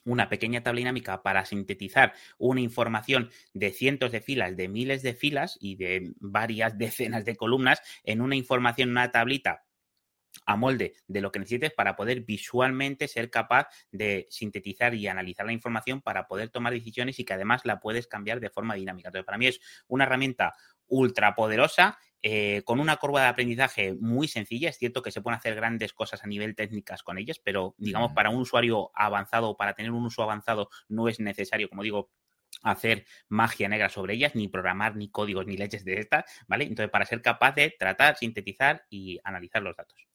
una 0.06 0.30
pequeña 0.30 0.64
tabla 0.64 0.80
dinámica 0.80 1.22
para 1.22 1.46
sintetizar 1.46 2.14
una 2.38 2.62
información 2.62 3.32
de 3.54 3.72
cientos 3.72 4.12
de 4.12 4.22
filas, 4.22 4.56
de 4.56 4.70
miles 4.70 5.02
de 5.02 5.14
filas 5.14 5.58
y 5.60 5.76
de 5.76 6.14
varias 6.20 6.78
decenas 6.78 7.26
de 7.26 7.36
columnas 7.36 7.82
en 8.04 8.22
una 8.22 8.36
información, 8.36 8.92
una 8.92 9.12
tablita 9.12 9.64
a 10.46 10.56
molde 10.58 10.94
de 11.08 11.22
lo 11.22 11.32
que 11.32 11.40
necesites 11.40 11.74
para 11.74 11.96
poder 11.96 12.22
visualmente 12.22 13.08
ser 13.08 13.30
capaz 13.30 13.68
de 13.92 14.28
sintetizar 14.30 14.94
y 14.94 15.08
analizar 15.08 15.46
la 15.46 15.54
información 15.54 16.02
para 16.02 16.28
poder 16.28 16.50
tomar 16.50 16.74
decisiones 16.74 17.20
y 17.20 17.26
que 17.26 17.34
además 17.34 17.62
la 17.64 17.80
puedes 17.80 18.08
cambiar 18.08 18.40
de 18.40 18.50
forma 18.50 18.76
dinámica. 18.76 19.10
Entonces, 19.10 19.26
para 19.26 19.38
mí 19.38 19.48
es 19.48 19.60
una 19.88 20.04
herramienta 20.04 20.54
ultra 20.88 21.36
poderosa 21.36 21.98
eh, 22.28 22.64
con 22.66 22.80
una 22.80 22.98
curva 22.98 23.22
de 23.22 23.28
aprendizaje 23.28 23.94
muy 23.94 24.28
sencilla. 24.28 24.70
Es 24.70 24.80
cierto 24.80 25.04
que 25.04 25.12
se 25.12 25.22
pueden 25.22 25.38
hacer 25.38 25.54
grandes 25.54 25.94
cosas 25.94 26.24
a 26.24 26.28
nivel 26.28 26.56
técnicas 26.56 27.04
con 27.04 27.20
ellas, 27.20 27.38
pero 27.38 27.76
digamos, 27.78 28.14
para 28.14 28.32
un 28.32 28.38
usuario 28.38 28.90
avanzado, 28.96 29.56
para 29.56 29.76
tener 29.76 29.92
un 29.92 30.04
uso 30.04 30.24
avanzado, 30.24 30.70
no 30.90 31.08
es 31.08 31.20
necesario, 31.20 31.70
como 31.70 31.84
digo, 31.84 32.10
hacer 32.64 33.06
magia 33.28 33.70
negra 33.70 33.90
sobre 33.90 34.16
ellas, 34.16 34.34
ni 34.34 34.48
programar 34.48 34.96
ni 34.96 35.12
códigos 35.12 35.46
ni 35.46 35.56
leches 35.56 35.86
de 35.86 36.00
estas, 36.00 36.26
¿vale? 36.48 36.64
Entonces, 36.64 36.90
para 36.90 37.06
ser 37.06 37.22
capaz 37.22 37.54
de 37.54 37.76
tratar, 37.78 38.18
sintetizar 38.18 38.88
y 38.90 39.20
analizar 39.24 39.62
los 39.62 39.76
datos. 39.76 40.08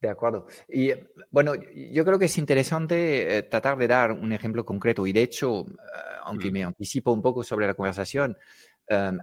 De 0.00 0.08
acuerdo. 0.08 0.48
Y 0.68 0.90
bueno, 1.30 1.54
yo 1.54 2.04
creo 2.04 2.18
que 2.18 2.24
es 2.24 2.38
interesante 2.38 3.36
eh, 3.36 3.42
tratar 3.44 3.78
de 3.78 3.86
dar 3.86 4.10
un 4.10 4.32
ejemplo 4.32 4.64
concreto. 4.64 5.06
Y 5.06 5.12
de 5.12 5.22
hecho, 5.22 5.60
eh, 5.60 5.74
aunque 6.24 6.50
mm. 6.50 6.52
me 6.52 6.64
anticipo 6.64 7.12
un 7.12 7.22
poco 7.22 7.44
sobre 7.44 7.68
la 7.68 7.74
conversación, 7.74 8.36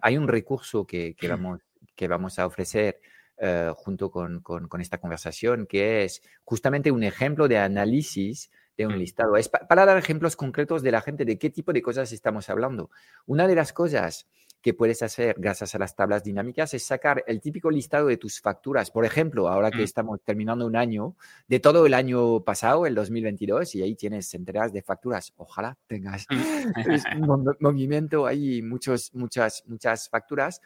hay 0.01 0.17
un 0.17 0.27
recurso 0.27 0.87
que, 0.87 1.13
que, 1.15 1.27
vamos, 1.27 1.59
que 1.99 2.07
vamos 2.07 2.39
a 2.39 2.45
ofrecer 2.45 3.01
eh, 3.41 3.73
junto 3.75 4.09
con, 4.09 4.39
con, 4.39 4.79
esta 4.79 4.99
conversación, 4.99 5.67
que 5.67 6.05
es 6.05 6.21
justamente 6.45 6.91
un 6.91 7.03
ejemplo 7.03 7.49
de 7.49 7.57
análisis 7.57 8.49
de 8.77 8.87
un 8.87 8.93
mm. 8.95 8.99
listado. 8.99 9.35
Es 9.35 9.49
para 9.49 9.85
dar 9.85 9.97
ejemplos 9.97 10.37
concretos 10.37 10.81
de 10.81 10.91
la 10.91 11.01
gente 11.01 11.25
de 11.25 11.37
qué 11.37 11.49
tipo 11.49 11.73
de 11.73 11.81
cosas 11.81 12.13
estamos 12.13 12.49
hablando. 12.49 12.89
Una 13.25 13.49
de 13.49 13.55
las 13.55 13.73
cosas 13.73 14.29
que 14.61 14.73
puedes 14.73 15.01
hacer 15.01 15.35
gracias 15.37 15.75
a 15.75 15.79
las 15.79 15.93
tablas 15.93 16.23
dinámicas 16.23 16.73
es 16.73 16.83
sacar 16.83 17.21
el 17.27 17.41
típico 17.41 17.69
listado 17.69 18.07
de 18.07 18.15
tus 18.15 18.39
facturas. 18.39 18.91
Por 18.91 19.03
ejemplo, 19.03 19.49
ahora 19.49 19.71
que 19.71 19.79
mm. 19.79 19.91
estamos 19.91 20.21
terminando 20.23 20.65
un 20.65 20.77
año, 20.77 21.17
de 21.49 21.59
todo 21.59 21.85
el 21.85 21.93
año 21.93 22.45
pasado, 22.45 22.85
el 22.85 22.95
2022, 22.95 23.75
y 23.75 23.83
ahí 23.83 23.95
tienes 23.95 24.29
centenares 24.29 24.71
de 24.71 24.81
facturas. 24.83 25.33
Ojalá 25.35 25.77
tengas 25.85 26.25
mm. 26.29 27.29
un 27.29 27.57
movimiento 27.59 28.25
ahí, 28.25 28.61
muchos, 28.61 29.13
muchas, 29.13 29.63
muchas 29.67 30.07
facturas. 30.07 30.61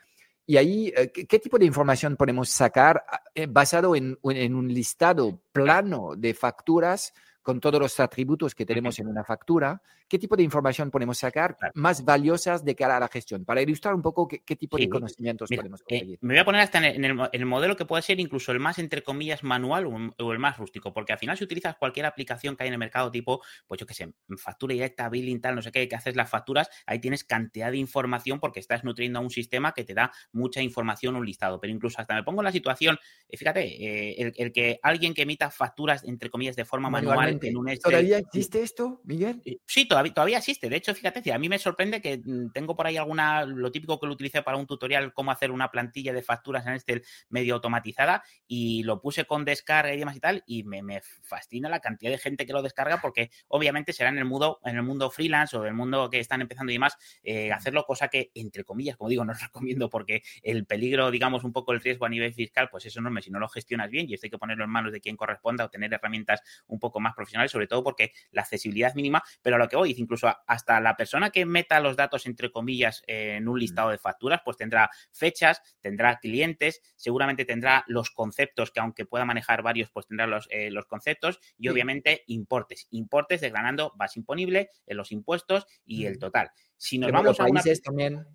Y 0.45 0.57
ahí, 0.57 0.93
eh, 0.95 1.11
¿qué, 1.11 1.39
tipo 1.39 1.57
de 1.57 1.65
información 1.65 2.17
podemos 2.17 2.49
sacar 2.49 3.05
ah, 3.07 3.21
eh, 3.33 3.47
basado 3.47 3.95
en, 3.95 4.17
un 4.21 4.67
listado 4.67 5.41
plano 5.51 6.15
de 6.17 6.33
facturas 6.33 7.13
con 7.43 7.59
todos 7.59 7.79
los 7.79 7.99
atributos 7.99 8.55
que 8.55 8.65
tenemos 8.65 8.97
en 8.99 9.07
una 9.07 9.23
factura, 9.23 9.81
qué 10.07 10.17
tipo 10.17 10.35
de 10.35 10.43
información 10.43 10.89
podemos 10.89 11.17
sacar 11.17 11.57
más 11.75 12.03
valiosas 12.05 12.63
de 12.63 12.75
cara 12.75 12.97
a 12.97 12.99
la 12.99 13.07
gestión, 13.07 13.45
para 13.45 13.61
ilustrar 13.61 13.93
un 13.93 14.01
poco 14.01 14.27
qué, 14.27 14.55
tipo 14.55 14.77
de 14.77 14.89
conocimientos 14.89 15.49
podemos 15.49 15.81
eh, 15.81 15.83
conseguir. 15.89 16.19
me 16.21 16.33
voy 16.33 16.39
a 16.39 16.45
poner 16.45 16.61
hasta 16.61 16.87
en, 16.87 17.03
el, 17.03 17.45
modelo 17.45 17.75
que 17.75 17.85
puede 17.85 18.01
ser 18.01 18.19
incluso 18.19 18.51
el 18.51 18.59
más, 18.59 18.79
entre 18.79 19.03
comillas, 19.03 19.43
manual 19.43 19.85
o, 20.17 20.31
el 20.31 20.39
más 20.39 20.57
rústico, 20.57 20.93
porque 20.93 21.13
al 21.13 21.19
final 21.19 21.37
si 21.37 21.43
utilizas 21.43 21.75
cualquier 21.75 22.05
aplicación 22.05 22.55
que 22.55 22.63
hay 22.63 22.67
en 22.67 22.73
el 22.73 22.79
mercado 22.79 23.11
tipo, 23.11 23.41
pues 23.67 23.79
yo 23.79 23.85
qué 23.85 23.93
sé, 23.93 24.13
factura 24.37 24.73
directa, 24.73 25.09
billing, 25.09 25.41
tal, 25.41 25.55
no 25.55 25.61
sé 25.61 25.71
qué, 25.71 25.87
que 25.87 25.95
haces 25.95 26.15
las 26.15 26.29
facturas, 26.29 26.69
ahí 26.85 26.99
tienes 26.99 27.23
cantidad 27.23 27.71
de 27.71 27.77
información 27.77 28.39
porque 28.39 28.59
estás 28.59 28.83
nutriendo 28.83 29.19
a 29.19 29.21
un 29.21 29.29
sistema 29.29 29.73
que 29.73 29.83
te 29.83 29.93
da 29.93 30.11
mucha 30.31 30.61
información, 30.61 31.15
un 31.15 31.25
listado. 31.25 31.59
Pero 31.59 31.73
incluso 31.73 31.99
hasta 31.99 32.15
me 32.15 32.23
pongo 32.23 32.41
en 32.41 32.45
la 32.45 32.51
situación, 32.51 32.97
eh, 33.27 33.37
fíjate, 33.37 33.61
eh, 33.65 34.33
el, 34.37 34.53
que 34.53 34.79
alguien 34.81 35.13
que 35.13 35.23
emita 35.23 35.51
facturas, 35.51 36.03
entre 36.03 36.29
comillas, 36.29 36.55
de 36.55 36.65
forma 36.65 36.89
manual 36.89 37.32
en 37.41 37.57
un 37.57 37.73
¿Todavía 37.77 38.17
existe 38.17 38.61
esto, 38.61 39.01
Miguel? 39.03 39.41
Sí, 39.65 39.87
todavía, 39.87 40.13
todavía 40.13 40.37
existe. 40.37 40.69
De 40.69 40.75
hecho, 40.75 40.93
fíjate, 40.93 41.31
a 41.31 41.39
mí 41.39 41.49
me 41.49 41.59
sorprende 41.59 42.01
que 42.01 42.17
mm, 42.17 42.51
tengo 42.51 42.75
por 42.75 42.87
ahí 42.87 42.97
alguna, 42.97 43.45
lo 43.45 43.71
típico 43.71 43.99
que 43.99 44.07
lo 44.07 44.13
utilicé 44.13 44.41
para 44.41 44.57
un 44.57 44.67
tutorial, 44.67 45.13
cómo 45.13 45.31
hacer 45.31 45.51
una 45.51 45.71
plantilla 45.71 46.13
de 46.13 46.21
facturas 46.21 46.65
en 46.67 46.73
este 46.73 47.03
medio 47.29 47.55
automatizada 47.55 48.23
y 48.47 48.83
lo 48.83 49.01
puse 49.01 49.25
con 49.25 49.45
descarga 49.45 49.93
y 49.93 49.97
demás 49.97 50.15
y 50.15 50.19
tal, 50.19 50.43
y 50.45 50.63
me, 50.63 51.01
fascina 51.21 51.69
la 51.69 51.79
cantidad 51.79 52.11
de 52.11 52.17
gente 52.17 52.45
que 52.45 52.53
lo 52.53 52.61
descarga 52.61 52.99
porque 53.01 53.31
obviamente 53.47 53.93
será 53.93 54.09
en 54.09 54.17
el 54.17 54.25
mundo, 54.25 54.59
en 54.63 54.75
el 54.75 54.83
mundo 54.83 55.09
freelance 55.09 55.55
o 55.57 55.61
del 55.61 55.73
mundo 55.73 56.09
que 56.09 56.19
están 56.19 56.41
empezando 56.41 56.71
y 56.71 56.75
demás, 56.75 56.97
eh, 57.23 57.51
hacerlo, 57.51 57.85
cosa 57.85 58.07
que, 58.07 58.31
entre 58.35 58.63
comillas, 58.63 58.97
como 58.97 59.09
digo, 59.09 59.25
no 59.25 59.31
os 59.31 59.41
recomiendo 59.41 59.89
porque 59.89 60.23
el 60.41 60.65
peligro, 60.65 61.11
digamos, 61.11 61.43
un 61.43 61.53
poco 61.53 61.73
el 61.73 61.81
riesgo 61.81 62.05
a 62.05 62.09
nivel 62.09 62.33
fiscal, 62.33 62.69
pues 62.69 62.85
es 62.85 62.95
enorme 62.95 63.21
si 63.21 63.31
no 63.31 63.39
lo 63.39 63.47
gestionas 63.47 63.89
bien 63.89 64.09
y 64.09 64.13
esto 64.13 64.27
hay 64.27 64.31
que 64.31 64.37
ponerlo 64.37 64.63
en 64.63 64.69
manos 64.69 64.91
de 64.91 65.01
quien 65.01 65.15
corresponda 65.15 65.65
o 65.65 65.69
tener 65.69 65.93
herramientas 65.93 66.41
un 66.67 66.79
poco 66.79 66.99
más 66.99 67.13
profesionales, 67.23 67.51
sobre 67.51 67.67
todo 67.67 67.83
porque 67.83 68.11
la 68.31 68.41
accesibilidad 68.41 68.93
mínima, 68.95 69.23
pero 69.41 69.55
a 69.55 69.59
lo 69.59 69.67
que 69.67 69.75
voy, 69.75 69.95
incluso 69.97 70.33
hasta 70.47 70.79
la 70.79 70.95
persona 70.95 71.29
que 71.29 71.45
meta 71.45 71.79
los 71.79 71.95
datos, 71.95 72.25
entre 72.25 72.51
comillas, 72.51 73.03
en 73.07 73.47
un 73.47 73.59
listado 73.59 73.89
de 73.89 73.97
facturas, 73.97 74.41
pues 74.43 74.57
tendrá 74.57 74.89
fechas, 75.11 75.61
tendrá 75.79 76.17
clientes, 76.19 76.81
seguramente 76.95 77.45
tendrá 77.45 77.83
los 77.87 78.11
conceptos, 78.11 78.71
que 78.71 78.79
aunque 78.79 79.05
pueda 79.05 79.25
manejar 79.25 79.61
varios, 79.63 79.89
pues 79.91 80.07
tendrá 80.07 80.27
los, 80.27 80.47
eh, 80.51 80.71
los 80.71 80.85
conceptos 80.85 81.39
y 81.57 81.69
obviamente 81.69 82.23
importes, 82.27 82.87
importes 82.91 83.41
desgranando 83.41 83.93
base 83.95 84.19
imponible, 84.19 84.69
en 84.85 84.97
los 84.97 85.11
impuestos 85.11 85.65
y 85.85 86.05
el 86.05 86.19
total. 86.19 86.51
Si 86.77 86.97
nos 86.97 87.11
vamos 87.11 87.39
a 87.39 87.45
países 87.45 87.81
también 87.81 88.25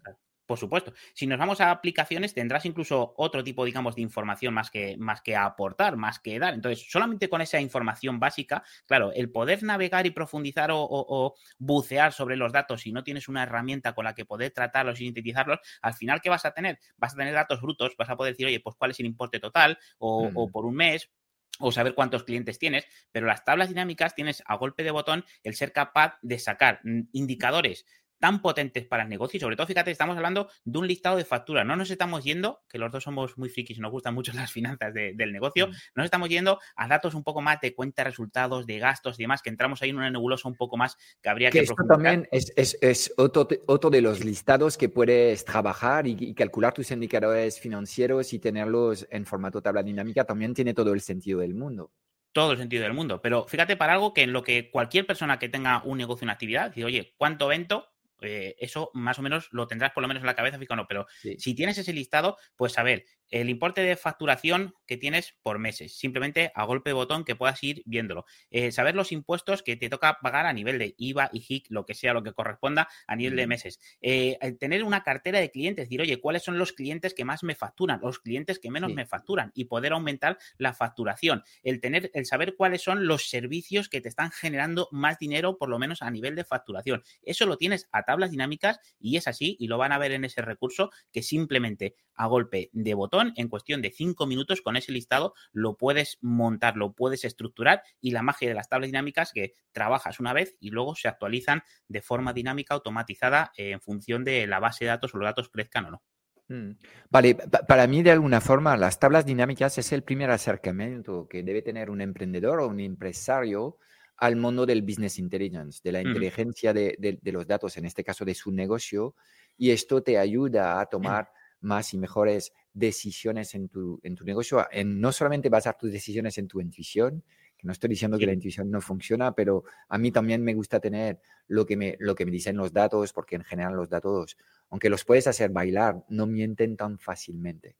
por 0.48 0.58
supuesto. 0.58 0.94
Si 1.12 1.26
nos 1.26 1.38
vamos 1.38 1.60
a 1.60 1.70
aplicaciones, 1.70 2.32
tendrás 2.32 2.64
incluso 2.64 3.12
otro 3.18 3.44
tipo, 3.44 3.66
digamos, 3.66 3.94
de 3.94 4.00
información 4.00 4.54
más 4.54 4.70
que, 4.70 4.96
más 4.96 5.20
que 5.20 5.36
aportar, 5.36 5.98
más 5.98 6.18
que 6.20 6.38
dar. 6.38 6.54
Entonces, 6.54 6.90
solamente 6.90 7.28
con 7.28 7.42
esa 7.42 7.60
información 7.60 8.18
básica, 8.18 8.64
claro, 8.86 9.12
el 9.12 9.30
poder 9.30 9.62
navegar 9.62 10.06
y 10.06 10.10
profundizar 10.10 10.70
o, 10.72 11.34
bucear 11.58 12.14
sobre 12.14 12.36
los 12.36 12.50
datos 12.50 12.80
si 12.80 12.92
no 12.92 13.04
tienes 13.04 13.28
una 13.28 13.42
herramienta 13.42 13.94
con 13.94 14.06
la 14.06 14.14
que 14.14 14.24
poder 14.24 14.50
tratarlos 14.52 14.98
y 15.00 15.04
sintetizarlos, 15.04 15.58
al 15.82 15.92
final, 15.92 16.22
¿qué 16.22 16.30
vas 16.30 16.46
a 16.46 16.52
tener? 16.52 16.78
Vas 16.96 17.12
a 17.12 17.18
tener 17.18 17.34
datos 17.34 17.60
brutos, 17.60 17.94
vas 17.98 18.08
a 18.08 18.16
poder 18.16 18.32
decir, 18.32 18.46
oye, 18.46 18.60
pues 18.60 18.74
cuál 18.76 18.92
es 18.92 19.00
el 19.00 19.06
importe 19.06 19.40
total 19.40 19.78
o, 19.98 20.30
o 20.34 20.50
por 20.50 20.64
un 20.64 20.76
mes, 20.76 21.10
o 21.58 21.72
saber 21.72 21.94
cuántos 21.94 22.24
clientes 22.24 22.58
tienes, 22.58 22.86
pero 23.12 23.26
las 23.26 23.44
tablas 23.44 23.68
dinámicas 23.68 24.14
tienes 24.14 24.42
a 24.46 24.56
golpe 24.56 24.84
de 24.84 24.90
botón 24.90 25.24
el 25.42 25.54
ser 25.54 25.72
capaz 25.72 26.18
de 26.22 26.38
sacar 26.38 26.80
mm, 26.84 27.08
indicadores 27.12 27.84
tan 28.18 28.42
potentes 28.42 28.86
para 28.86 29.04
el 29.04 29.08
negocio. 29.08 29.38
Y 29.38 29.40
sobre 29.40 29.56
todo, 29.56 29.66
fíjate, 29.66 29.90
estamos 29.90 30.16
hablando 30.16 30.48
de 30.64 30.78
un 30.78 30.86
listado 30.86 31.16
de 31.16 31.24
facturas. 31.24 31.66
No 31.66 31.76
nos 31.76 31.90
estamos 31.90 32.24
yendo, 32.24 32.60
que 32.68 32.78
los 32.78 32.90
dos 32.90 33.04
somos 33.04 33.36
muy 33.38 33.48
frikis 33.48 33.78
y 33.78 33.80
nos 33.80 33.90
gustan 33.90 34.14
mucho 34.14 34.32
las 34.34 34.52
finanzas 34.52 34.92
del 34.94 35.32
negocio, 35.32 35.68
mm. 35.68 35.72
nos 35.94 36.04
estamos 36.04 36.28
yendo 36.28 36.58
a 36.76 36.88
datos 36.88 37.14
un 37.14 37.24
poco 37.24 37.40
más 37.40 37.60
de 37.60 37.74
cuenta 37.74 38.04
resultados, 38.04 38.66
de 38.66 38.78
gastos 38.78 39.18
y 39.18 39.24
demás, 39.24 39.42
que 39.42 39.50
entramos 39.50 39.82
ahí 39.82 39.90
en 39.90 39.96
una 39.96 40.10
nebulosa 40.10 40.48
un 40.48 40.56
poco 40.56 40.76
más 40.76 40.96
que 41.22 41.28
habría 41.28 41.50
que, 41.50 41.58
que 41.58 41.64
esto 41.64 41.76
también 41.88 42.28
es, 42.30 42.52
es, 42.56 43.12
otro, 43.16 43.48
otro, 43.66 43.90
de 43.90 44.00
los 44.00 44.24
listados 44.24 44.76
que 44.76 44.88
puedes 44.88 45.44
trabajar 45.44 46.06
y, 46.06 46.34
calcular 46.34 46.72
tus 46.72 46.90
indicadores 46.90 47.58
financieros 47.58 48.32
y 48.32 48.38
tenerlos 48.38 49.06
en 49.10 49.24
formato 49.24 49.60
tabla 49.60 49.82
dinámica 49.82 50.24
también 50.24 50.54
tiene 50.54 50.74
todo 50.74 50.92
el 50.92 51.00
sentido 51.00 51.40
del 51.40 51.54
mundo 51.54 51.90
todo 52.32 52.52
el 52.52 52.58
sentido 52.58 52.84
del 52.84 52.92
mundo. 52.92 53.20
Pero 53.20 53.46
fíjate 53.48 53.76
para 53.76 53.94
algo 53.94 54.14
que 54.14 54.22
en 54.22 54.32
lo 54.32 54.44
que 54.44 54.70
cualquier 54.70 55.06
persona 55.06 55.40
que 55.40 55.48
tenga 55.48 55.82
un 55.84 55.98
negocio, 55.98 56.24
una 56.24 56.34
actividad, 56.34 56.70
dice, 56.70 56.84
oye, 56.84 57.14
¿cuánto 57.16 57.48
vento? 57.48 57.88
Eh, 58.20 58.56
eso 58.58 58.90
más 58.94 59.18
o 59.18 59.22
menos 59.22 59.48
lo 59.52 59.66
tendrás 59.66 59.92
por 59.92 60.02
lo 60.02 60.08
menos 60.08 60.22
en 60.22 60.26
la 60.26 60.34
cabeza, 60.34 60.58
no, 60.76 60.86
pero 60.88 61.06
si 61.38 61.54
tienes 61.54 61.78
ese 61.78 61.92
listado, 61.92 62.36
pues 62.56 62.78
a 62.78 62.82
ver, 62.82 63.04
el 63.30 63.50
importe 63.50 63.82
de 63.82 63.96
facturación 63.96 64.74
que 64.86 64.96
tienes 64.96 65.34
por 65.42 65.58
meses, 65.58 65.96
simplemente 65.96 66.50
a 66.54 66.64
golpe 66.64 66.90
de 66.90 66.94
botón 66.94 67.24
que 67.24 67.36
puedas 67.36 67.62
ir 67.62 67.82
viéndolo. 67.86 68.24
Eh, 68.50 68.72
saber 68.72 68.94
los 68.94 69.12
impuestos 69.12 69.62
que 69.62 69.76
te 69.76 69.88
toca 69.88 70.18
pagar 70.20 70.46
a 70.46 70.52
nivel 70.52 70.78
de 70.78 70.94
IVA 70.96 71.30
y 71.32 71.40
HIC, 71.40 71.66
lo 71.70 71.84
que 71.84 71.94
sea, 71.94 72.14
lo 72.14 72.22
que 72.22 72.32
corresponda 72.32 72.88
a 73.06 73.16
nivel 73.16 73.36
de 73.36 73.46
meses. 73.46 73.80
Eh, 74.00 74.38
tener 74.58 74.84
una 74.84 75.02
cartera 75.02 75.40
de 75.40 75.50
clientes, 75.50 75.86
decir, 75.86 76.00
oye, 76.00 76.20
¿cuáles 76.20 76.42
son 76.42 76.58
los 76.58 76.72
clientes 76.72 77.14
que 77.14 77.24
más 77.24 77.42
me 77.42 77.54
facturan? 77.54 78.00
Los 78.02 78.18
clientes 78.18 78.58
que 78.58 78.70
menos 78.70 78.92
me 78.92 79.06
facturan 79.06 79.52
y 79.54 79.66
poder 79.66 79.92
aumentar 79.92 80.38
la 80.56 80.72
facturación. 80.72 81.42
El 81.62 81.80
tener, 81.80 82.10
el 82.14 82.26
saber 82.26 82.54
cuáles 82.56 82.82
son 82.82 83.06
los 83.06 83.28
servicios 83.28 83.88
que 83.88 84.00
te 84.00 84.08
están 84.08 84.30
generando 84.30 84.88
más 84.90 85.18
dinero, 85.18 85.58
por 85.58 85.68
lo 85.68 85.78
menos 85.78 86.02
a 86.02 86.10
nivel 86.10 86.34
de 86.34 86.44
facturación. 86.44 87.02
Eso 87.22 87.46
lo 87.46 87.56
tienes 87.56 87.88
a 87.92 88.04
tablas 88.04 88.30
dinámicas 88.30 88.80
y 88.98 89.16
es 89.16 89.28
así 89.28 89.56
y 89.58 89.66
lo 89.66 89.78
van 89.78 89.92
a 89.92 89.98
ver 89.98 90.12
en 90.12 90.24
ese 90.24 90.42
recurso 90.42 90.90
que 91.12 91.22
simplemente 91.22 91.94
a 92.18 92.26
golpe 92.26 92.68
de 92.72 92.94
botón, 92.94 93.32
en 93.36 93.48
cuestión 93.48 93.80
de 93.80 93.90
cinco 93.90 94.26
minutos 94.26 94.60
con 94.60 94.76
ese 94.76 94.92
listado, 94.92 95.34
lo 95.52 95.76
puedes 95.76 96.18
montar, 96.20 96.76
lo 96.76 96.92
puedes 96.92 97.24
estructurar 97.24 97.82
y 98.00 98.10
la 98.10 98.22
magia 98.22 98.48
de 98.48 98.54
las 98.54 98.68
tablas 98.68 98.88
dinámicas 98.88 99.32
que 99.32 99.54
trabajas 99.72 100.20
una 100.20 100.32
vez 100.32 100.56
y 100.60 100.70
luego 100.70 100.94
se 100.96 101.08
actualizan 101.08 101.62
de 101.86 102.02
forma 102.02 102.32
dinámica, 102.32 102.74
automatizada, 102.74 103.52
en 103.56 103.80
función 103.80 104.24
de 104.24 104.46
la 104.46 104.58
base 104.58 104.84
de 104.84 104.90
datos 104.90 105.14
o 105.14 105.18
los 105.18 105.26
datos 105.26 105.48
crezcan 105.48 105.86
o 105.86 105.90
no. 105.92 106.02
Mm. 106.48 106.72
Vale, 107.10 107.34
para 107.34 107.86
mí 107.86 108.02
de 108.02 108.10
alguna 108.10 108.40
forma 108.40 108.76
las 108.76 108.98
tablas 108.98 109.24
dinámicas 109.24 109.78
es 109.78 109.92
el 109.92 110.02
primer 110.02 110.30
acercamiento 110.30 111.28
que 111.28 111.42
debe 111.42 111.62
tener 111.62 111.90
un 111.90 112.00
emprendedor 112.00 112.60
o 112.60 112.68
un 112.68 112.80
empresario 112.80 113.78
al 114.16 114.34
mundo 114.34 114.66
del 114.66 114.82
business 114.82 115.18
intelligence, 115.18 115.80
de 115.84 115.92
la 115.92 116.02
inteligencia 116.02 116.72
de, 116.72 117.20
los 117.22 117.46
datos, 117.46 117.76
en 117.76 117.84
este 117.84 118.02
caso 118.02 118.24
de 118.24 118.34
su 118.34 118.50
negocio, 118.50 119.14
y 119.56 119.70
esto 119.70 120.02
te 120.02 120.18
ayuda 120.18 120.80
a 120.80 120.86
tomar 120.86 121.30
más 121.60 121.94
y 121.94 121.98
mejores 121.98 122.52
decisiones 122.72 123.54
en 123.54 123.68
tu, 123.68 124.00
en 124.02 124.14
tu 124.14 124.24
negocio, 124.24 124.66
en 124.70 125.00
no 125.00 125.12
solamente 125.12 125.48
basar 125.48 125.76
tus 125.76 125.92
decisiones 125.92 126.38
en 126.38 126.48
tu 126.48 126.60
intuición, 126.60 127.24
que 127.56 127.66
no 127.66 127.72
estoy 127.72 127.90
diciendo 127.90 128.18
que 128.18 128.26
la 128.26 128.32
intuición 128.32 128.70
no 128.70 128.80
funciona, 128.80 129.34
pero 129.34 129.64
a 129.88 129.98
mí 129.98 130.12
también 130.12 130.44
me 130.44 130.54
gusta 130.54 130.78
tener 130.78 131.20
lo 131.48 131.66
que 131.66 131.76
me, 131.76 131.96
lo 131.98 132.14
que 132.14 132.24
me 132.24 132.30
dicen 132.30 132.56
los 132.56 132.72
datos, 132.72 133.12
porque 133.12 133.34
en 133.34 133.42
general 133.42 133.74
los 133.74 133.88
datos, 133.88 134.36
aunque 134.70 134.88
los 134.88 135.04
puedes 135.04 135.26
hacer 135.26 135.50
bailar, 135.50 136.04
no 136.08 136.26
mienten 136.26 136.76
tan 136.76 136.98
fácilmente. 136.98 137.76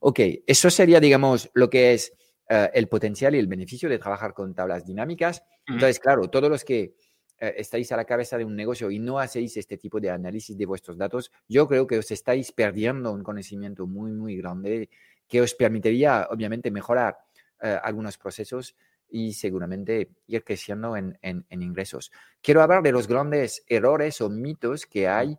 Ok, 0.00 0.20
eso 0.46 0.70
sería, 0.70 1.00
digamos, 1.00 1.50
lo 1.52 1.68
que 1.68 1.92
es 1.92 2.14
eh, 2.48 2.70
el 2.72 2.88
potencial 2.88 3.34
y 3.34 3.38
el 3.38 3.46
beneficio 3.46 3.90
de 3.90 3.98
trabajar 3.98 4.32
con 4.32 4.54
tablas 4.54 4.86
dinámicas. 4.86 5.44
Entonces, 5.66 6.00
claro, 6.00 6.30
todos 6.30 6.48
los 6.48 6.64
que 6.64 6.94
eh, 7.40 7.54
estáis 7.56 7.90
a 7.90 7.96
la 7.96 8.04
cabeza 8.04 8.36
de 8.36 8.44
un 8.44 8.54
negocio 8.54 8.90
y 8.90 8.98
no 8.98 9.18
hacéis 9.18 9.56
este 9.56 9.78
tipo 9.78 9.98
de 9.98 10.10
análisis 10.10 10.56
de 10.56 10.66
vuestros 10.66 10.98
datos, 10.98 11.32
yo 11.48 11.66
creo 11.66 11.86
que 11.86 11.98
os 11.98 12.10
estáis 12.10 12.52
perdiendo 12.52 13.12
un 13.12 13.22
conocimiento 13.22 13.86
muy, 13.86 14.12
muy 14.12 14.36
grande 14.36 14.90
que 15.26 15.40
os 15.40 15.54
permitiría, 15.54 16.28
obviamente, 16.30 16.70
mejorar 16.70 17.16
eh, 17.62 17.78
algunos 17.82 18.18
procesos 18.18 18.76
y 19.08 19.32
seguramente 19.32 20.10
ir 20.26 20.44
creciendo 20.44 20.96
en, 20.96 21.18
en, 21.22 21.44
ingresos. 21.62 22.12
Quiero 22.40 22.62
hablar 22.62 22.82
de 22.82 22.92
los 22.92 23.08
grandes 23.08 23.64
errores 23.66 24.20
o 24.20 24.28
mitos 24.28 24.86
que 24.86 25.08
hay 25.08 25.36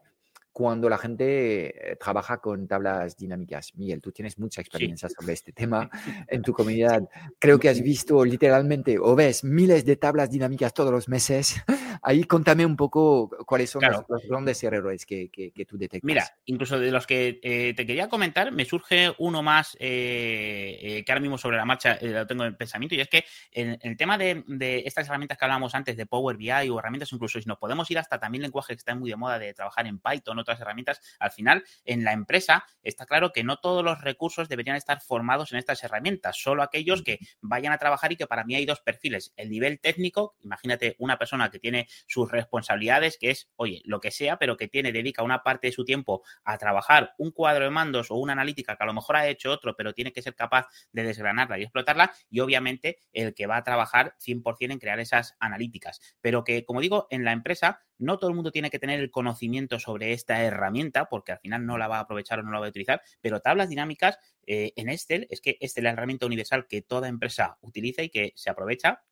cuando 0.52 0.90
la 0.90 0.98
gente 0.98 1.92
eh, 1.92 1.96
trabaja 1.96 2.40
con 2.40 2.68
tablas 2.68 3.16
dinámicas. 3.16 3.74
Miguel, 3.76 4.02
tú 4.02 4.12
tienes 4.12 4.38
mucha 4.38 4.62
experiencia 4.62 5.10
sobre 5.10 5.34
este 5.34 5.52
tema 5.54 5.90
en 6.28 6.42
tu 6.42 6.54
comunidad. 6.54 7.02
Creo 7.40 7.60
que 7.60 7.70
has 7.70 7.82
visto 7.82 8.24
literalmente 8.26 8.98
o 9.00 9.16
ves 9.16 9.44
miles 9.44 9.86
de 9.86 9.96
tablas 9.96 10.30
dinámicas 10.30 10.74
todos 10.74 10.92
los 10.92 11.08
meses. 11.08 11.62
Ahí 12.04 12.24
contame 12.24 12.66
un 12.66 12.76
poco 12.76 13.30
cuáles 13.46 13.70
son 13.70 13.84
los, 13.84 14.28
grandes 14.28 14.64
errores 14.64 15.06
que, 15.06 15.30
que, 15.30 15.66
tú 15.66 15.78
detectas. 15.78 16.04
Mira, 16.04 16.26
incluso 16.46 16.80
de 16.80 16.92
los 16.92 17.06
que 17.06 17.40
eh, 17.44 17.74
te 17.76 17.86
quería 17.86 18.10
comentar, 18.10 18.52
me 18.52 18.66
surge 18.66 19.14
uno 19.20 19.44
más 19.44 19.78
eh, 19.80 21.04
que 21.06 21.12
ahora 21.12 21.22
mismo 21.22 21.38
sobre 21.38 21.58
la 21.58 21.66
marcha 21.66 22.00
lo 22.02 22.26
tengo 22.26 22.44
en 22.44 22.56
pensamiento 22.56 22.96
y 22.96 23.02
es 23.02 23.08
que 23.08 23.24
en, 23.52 23.78
el 23.82 23.98
tema 23.98 24.18
de, 24.18 24.44
de, 24.48 24.80
estas 24.86 25.08
herramientas 25.08 25.38
que 25.38 25.46
hablábamos 25.46 25.76
antes 25.76 25.96
de 25.96 26.06
Power 26.06 26.38
BI 26.38 26.70
o 26.70 26.80
herramientas 26.80 27.12
incluso 27.14 27.40
si 27.40 27.48
nos 27.48 27.58
podemos 27.58 27.90
ir 27.92 28.00
hasta 28.00 28.20
también 28.20 28.42
lenguajes 28.42 28.76
que 28.76 28.80
están 28.80 29.00
muy 29.00 29.10
de 29.10 29.16
moda 29.16 29.38
de 29.38 29.54
trabajar 29.54 29.86
en 29.86 30.00
Python 30.00 30.40
otras 30.42 30.60
herramientas. 30.60 31.02
Al 31.20 31.32
final, 31.32 31.64
en 31.86 32.04
la 32.04 32.14
empresa 32.14 32.66
está 32.84 33.06
claro 33.06 33.32
que 33.32 33.44
no 33.44 33.58
todos 33.58 33.84
los 33.84 34.02
recursos 34.02 34.50
deberían 34.50 34.76
estar 34.76 35.02
formados 35.02 35.52
en 35.52 35.60
estas 35.60 35.84
herramientas, 35.84 36.38
solo 36.42 36.64
aquellos 36.64 37.04
que 37.04 37.20
vayan 37.42 37.74
a 37.74 37.78
trabajar 37.78 38.12
y 38.12 38.16
que 38.16 38.28
para 38.28 38.44
mí 38.44 38.56
hay 38.56 38.66
dos 38.66 38.82
perfiles. 38.82 39.34
El 39.36 39.50
nivel 39.50 39.80
técnico, 39.80 40.36
imagínate 40.42 40.96
una 41.00 41.18
persona 41.18 41.50
que 41.50 41.60
tiene 41.60 41.88
sus 42.08 42.30
responsabilidades, 42.32 43.18
que 43.20 43.32
es, 43.32 43.50
oye, 43.56 43.82
lo 43.86 44.00
que 44.00 44.12
sea, 44.12 44.38
pero 44.38 44.58
que 44.58 44.68
tiene, 44.68 44.92
dedica 44.92 45.24
una 45.24 45.44
parte 45.44 45.68
de 45.68 45.74
su 45.74 45.86
tiempo 45.86 46.24
a 46.44 46.58
trabajar 46.58 47.14
un 47.18 47.32
cuadro 47.32 47.66
de 47.66 47.70
mandos 47.70 48.12
o 48.12 48.16
una 48.16 48.34
analítica 48.34 48.76
que 48.76 48.84
a 48.84 48.88
lo 48.88 48.94
mejor 48.94 49.16
ha 49.16 49.28
hecho 49.28 49.52
otro, 49.52 49.76
pero 49.76 49.94
tiene 49.94 50.12
que 50.12 50.22
ser 50.22 50.36
capaz 50.36 50.68
de 50.92 51.04
desgranarla 51.04 51.60
y 51.60 51.64
explotarla, 51.64 52.14
y 52.30 52.40
obviamente 52.40 53.00
el 53.14 53.34
que 53.34 53.48
va 53.48 53.58
a 53.58 53.64
trabajar 53.64 54.16
100% 54.20 54.72
en 54.72 54.80
crear 54.80 55.00
esas 55.00 55.36
analíticas. 55.40 56.00
Pero 56.22 56.44
que, 56.44 56.66
como 56.66 56.82
digo, 56.82 57.08
en 57.10 57.26
la 57.26 57.32
empresa 57.32 57.82
no 58.02 58.18
todo 58.18 58.30
el 58.30 58.36
mundo 58.36 58.52
tiene 58.52 58.70
que 58.70 58.80
tener 58.80 59.00
el 59.00 59.12
conocimiento 59.12 59.80
sobre 59.80 60.14
esta 60.14 60.42
herramienta, 60.44 61.06
porque 61.06 61.32
al 61.32 61.40
final 61.40 61.66
no 61.66 61.78
la 61.78 61.88
va 61.88 61.98
a 61.98 62.02
aprovechar 62.02 62.40
o 62.40 62.44
no 62.44 62.52
la 62.52 62.60
va 62.60 62.66
a 62.66 62.70
utilizar, 62.70 63.02
pero 63.22 63.40
tablas 63.40 63.70
dinámicas 63.70 64.18
eh, 64.46 64.74
en 64.76 64.90
Excel 64.90 65.28
es 65.30 65.42
que 65.42 65.58
esta 65.62 65.80
es 65.80 65.84
la 65.84 65.92
herramienta 65.92 66.26
universal 66.26 66.68
que 66.68 66.82
toda 66.82 67.08
empresa 67.08 67.58
utiliza 67.62 68.04
y 68.04 68.10
que 68.10 68.34
se 68.36 68.50
aprovecha 68.50 69.04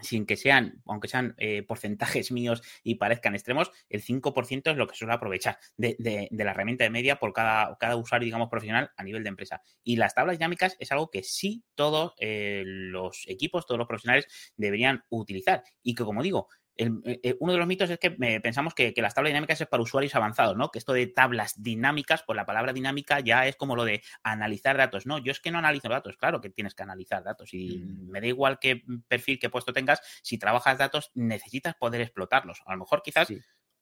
sin 0.00 0.26
que 0.26 0.36
sean, 0.36 0.82
aunque 0.86 1.08
sean 1.08 1.34
eh, 1.38 1.62
porcentajes 1.62 2.30
míos 2.32 2.62
y 2.82 2.96
parezcan 2.96 3.34
extremos, 3.34 3.70
el 3.88 4.02
5% 4.02 4.70
es 4.70 4.76
lo 4.76 4.86
que 4.86 4.96
suele 4.96 5.14
aprovechar 5.14 5.58
de, 5.76 6.28
la 6.30 6.50
herramienta 6.50 6.84
de 6.84 6.90
media 6.90 7.16
por 7.16 7.32
cada, 7.32 7.76
cada, 7.78 7.96
usuario, 7.96 8.26
digamos, 8.26 8.48
profesional 8.48 8.90
a 8.96 9.04
nivel 9.04 9.22
de 9.22 9.28
empresa. 9.28 9.62
Y 9.82 9.96
las 9.96 10.14
tablas 10.14 10.38
dinámicas 10.38 10.76
es 10.78 10.90
algo 10.92 11.10
que 11.10 11.22
sí 11.22 11.64
todos 11.74 12.14
eh, 12.18 12.62
los 12.66 13.24
equipos, 13.26 13.66
todos 13.66 13.78
los 13.78 13.88
profesionales 13.88 14.26
deberían 14.56 15.04
utilizar. 15.10 15.62
Y 15.82 15.94
que, 15.94 16.04
como 16.04 16.22
digo, 16.22 16.48
eh, 16.76 16.90
eh, 17.22 17.36
uno 17.38 17.52
de 17.52 17.58
los 17.58 17.66
mitos 17.66 17.88
es 17.88 17.98
que 17.98 18.10
pensamos 18.40 18.74
que, 18.74 18.92
las 18.96 19.14
tablas 19.14 19.30
dinámicas 19.30 19.60
es 19.60 19.66
para 19.66 19.82
usuarios 19.82 20.14
avanzados, 20.14 20.56
¿no? 20.56 20.70
Que 20.70 20.78
esto 20.78 20.92
de 20.92 21.06
tablas 21.06 21.62
dinámicas, 21.62 22.24
pues 22.26 22.36
la 22.36 22.46
palabra 22.46 22.72
dinámica 22.72 23.20
ya 23.20 23.46
es 23.46 23.56
como 23.56 23.76
lo 23.76 23.84
de 23.84 24.02
analizar 24.22 24.76
datos. 24.76 25.06
No, 25.06 25.18
yo 25.18 25.30
es 25.30 25.40
que 25.40 25.50
no 25.50 25.58
analizo 25.58 25.88
datos, 25.88 26.16
claro 26.16 26.40
que 26.40 26.50
tienes 26.50 26.74
que 26.74 26.82
analizar 26.82 27.22
datos 27.22 27.54
y 27.54 27.78
mm. 27.78 28.10
me 28.10 28.20
da 28.20 28.26
igual 28.26 28.58
qué 28.60 28.82
perfil, 29.08 29.38
qué 29.38 29.50
puesto 29.50 29.72
tengas, 29.72 30.00
si 30.22 30.38
trabajas 30.38 30.78
datos 30.78 31.10
necesitas 31.14 31.74
poder 31.74 32.00
explotarlos. 32.00 32.62
A 32.66 32.72
lo 32.72 32.78
mejor 32.80 33.02
quizás 33.02 33.28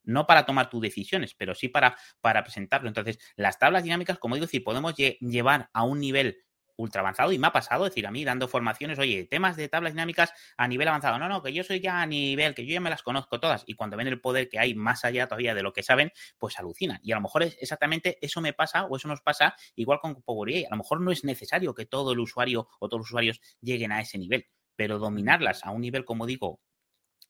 no 0.05 0.27
para 0.27 0.45
tomar 0.45 0.69
tus 0.69 0.83
decisiones, 0.83 1.35
pero 1.35 1.55
sí 1.55 1.69
para, 1.69 1.97
para 2.21 2.43
presentarlo. 2.43 2.89
Entonces, 2.89 3.19
las 3.37 3.59
tablas 3.59 3.85
dinámicas, 3.85 4.19
como 4.19 4.35
digo, 4.35 4.47
si 4.47 4.61
podemos 4.61 4.95
llevar 4.95 5.71
a 5.73 5.85
un 5.85 6.01
nivel 6.01 6.45
ultra 6.77 7.01
avanzado 7.01 7.33
y 7.33 7.39
me 7.39 7.47
ha 7.47 7.53
pasado, 7.53 7.85
decir, 7.85 8.07
a 8.07 8.11
mí 8.11 8.25
dando 8.25 8.49
formaciones, 8.49 8.99
oye, 8.99 9.25
temas 9.25 9.57
de 9.57 9.69
tablas 9.69 9.93
dinámicas 9.93 10.33
a 10.57 10.69
nivel 10.69 10.89
avanzado. 10.89 11.19
No, 11.19 11.29
no, 11.29 11.43
que 11.43 11.53
yo 11.53 11.65
soy 11.65 11.81
ya 11.81 12.03
a 12.03 12.07
nivel, 12.07 12.55
que 12.55 12.67
yo 12.67 12.75
ya 12.75 12.81
me 12.81 12.91
las 12.91 13.03
conozco 13.03 13.41
todas. 13.41 13.65
Y 13.67 13.75
cuando 13.75 13.97
ven 13.97 14.09
el 14.09 14.21
poder 14.21 14.49
que 14.49 14.59
hay 14.59 14.75
más 14.75 15.05
allá 15.05 15.27
todavía 15.27 15.55
de 15.55 15.63
lo 15.63 15.73
que 15.73 15.83
saben, 15.83 16.13
pues 16.39 16.59
alucinan. 16.59 17.01
Y 17.03 17.13
a 17.13 17.17
lo 17.17 17.23
mejor 17.23 17.43
es 17.45 17.57
exactamente 17.61 18.19
eso 18.21 18.41
me 18.41 18.53
pasa 18.53 18.87
o 18.87 18.97
eso 18.97 19.09
nos 19.09 19.21
pasa 19.21 19.55
igual 19.77 20.01
con 20.01 20.23
Power 20.23 20.53
BI. 20.53 20.65
A 20.65 20.71
lo 20.71 20.77
mejor 20.77 21.01
no 21.01 21.11
es 21.11 21.25
necesario 21.25 21.75
que 21.75 21.87
todo 21.87 22.13
el 22.13 22.21
usuario 22.21 22.69
o 22.81 22.89
todos 22.89 23.01
los 23.01 23.09
usuarios 23.09 23.41
lleguen 23.61 23.93
a 23.93 24.01
ese 24.01 24.19
nivel, 24.19 24.47
pero 24.77 24.99
dominarlas 24.99 25.65
a 25.65 25.71
un 25.71 25.83
nivel, 25.83 26.05
como 26.05 26.27
digo, 26.27 26.61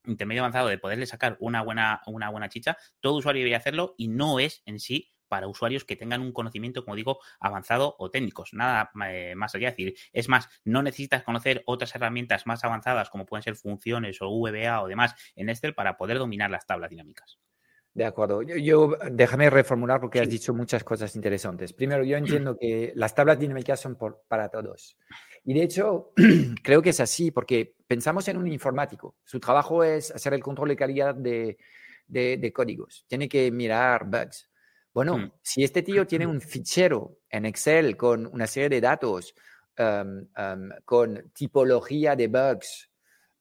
intermedio 0.05 0.43
avanzado 0.43 0.69
de 0.69 0.79
poderle 0.79 1.07
sacar 1.07 1.37
una 1.41 1.63
buena, 1.63 2.01
una 2.07 2.31
buena 2.31 2.49
chicha, 2.49 2.77
todo 3.01 3.17
usuario 3.17 3.41
debería 3.41 3.59
hacerlo 3.59 3.95
y 3.97 4.09
no 4.09 4.41
es 4.41 4.63
en 4.67 4.81
sí 4.81 5.13
para 5.33 5.49
usuarios 5.49 5.87
que 5.87 5.97
tengan 5.97 6.21
un 6.21 6.31
conocimiento, 6.31 6.85
como 6.85 6.95
digo, 6.95 7.21
avanzado 7.41 7.97
o 7.99 8.11
técnicos. 8.11 8.53
Nada 8.53 8.91
eh, 9.09 9.33
más 9.35 9.55
allá. 9.55 9.71
Es 9.71 9.77
decir, 9.79 9.95
es 10.13 10.29
más, 10.29 10.47
no 10.63 10.83
necesitas 10.83 11.23
conocer 11.23 11.63
otras 11.65 11.95
herramientas 11.95 12.47
más 12.47 12.63
avanzadas 12.65 13.09
como 13.09 13.25
pueden 13.25 13.43
ser 13.43 13.57
funciones 13.57 14.19
o 14.21 14.29
VBA 14.29 14.83
o 14.83 14.89
demás 14.89 15.15
en 15.35 15.49
Excel 15.49 15.75
para 15.75 15.97
poder 15.97 16.19
dominar 16.19 16.51
las 16.51 16.67
tablas 16.67 16.91
dinámicas. 16.91 17.39
De 17.95 18.05
acuerdo. 18.05 18.43
Yo, 18.43 18.99
déjame 19.11 19.49
reformular 19.49 20.03
porque 20.03 20.21
has 20.21 20.29
dicho 20.29 20.53
muchas 20.53 20.85
cosas 20.85 21.17
interesantes. 21.17 21.73
Primero, 21.73 22.05
yo 22.05 22.17
entiendo 22.19 22.59
que 22.59 22.93
las 22.95 23.15
tablas 23.15 23.39
dinámicas 23.39 23.81
son 23.81 23.97
para 24.29 24.51
todos. 24.51 24.99
Y 25.45 25.55
de 25.55 25.63
hecho, 25.63 26.13
creo 26.63 26.83
que 26.83 26.91
es 26.91 27.01
así 27.01 27.31
porque 27.31 27.75
pensamos 27.87 28.29
en 28.29 28.37
un 28.37 28.53
informático. 28.53 29.17
Su 29.25 29.41
trabajo 29.41 29.83
es 29.83 30.11
hacer 30.11 30.35
el 30.35 30.43
control 30.43 30.69
de 30.69 30.77
calidad 30.77 31.15
de, 31.15 31.57
de 32.07 32.53
códigos. 32.53 33.07
Tiene 33.09 33.31
que 33.31 33.51
mirar 33.51 34.05
bugs. 34.05 34.52
Bueno, 34.93 35.19
mm. 35.19 35.33
si 35.43 35.65
este 35.65 35.83
tío 35.83 36.07
tiene 36.07 36.27
un 36.27 36.41
fichero 36.41 37.19
en 37.29 37.47
Excel 37.47 37.97
con 37.97 38.27
una 38.27 38.47
serie 38.47 38.69
de 38.69 38.81
datos, 38.81 39.35
em, 39.77 40.29
em, 40.37 40.71
con 40.85 41.31
tipología 41.33 42.15
de 42.15 42.29
bugs, 42.29 42.91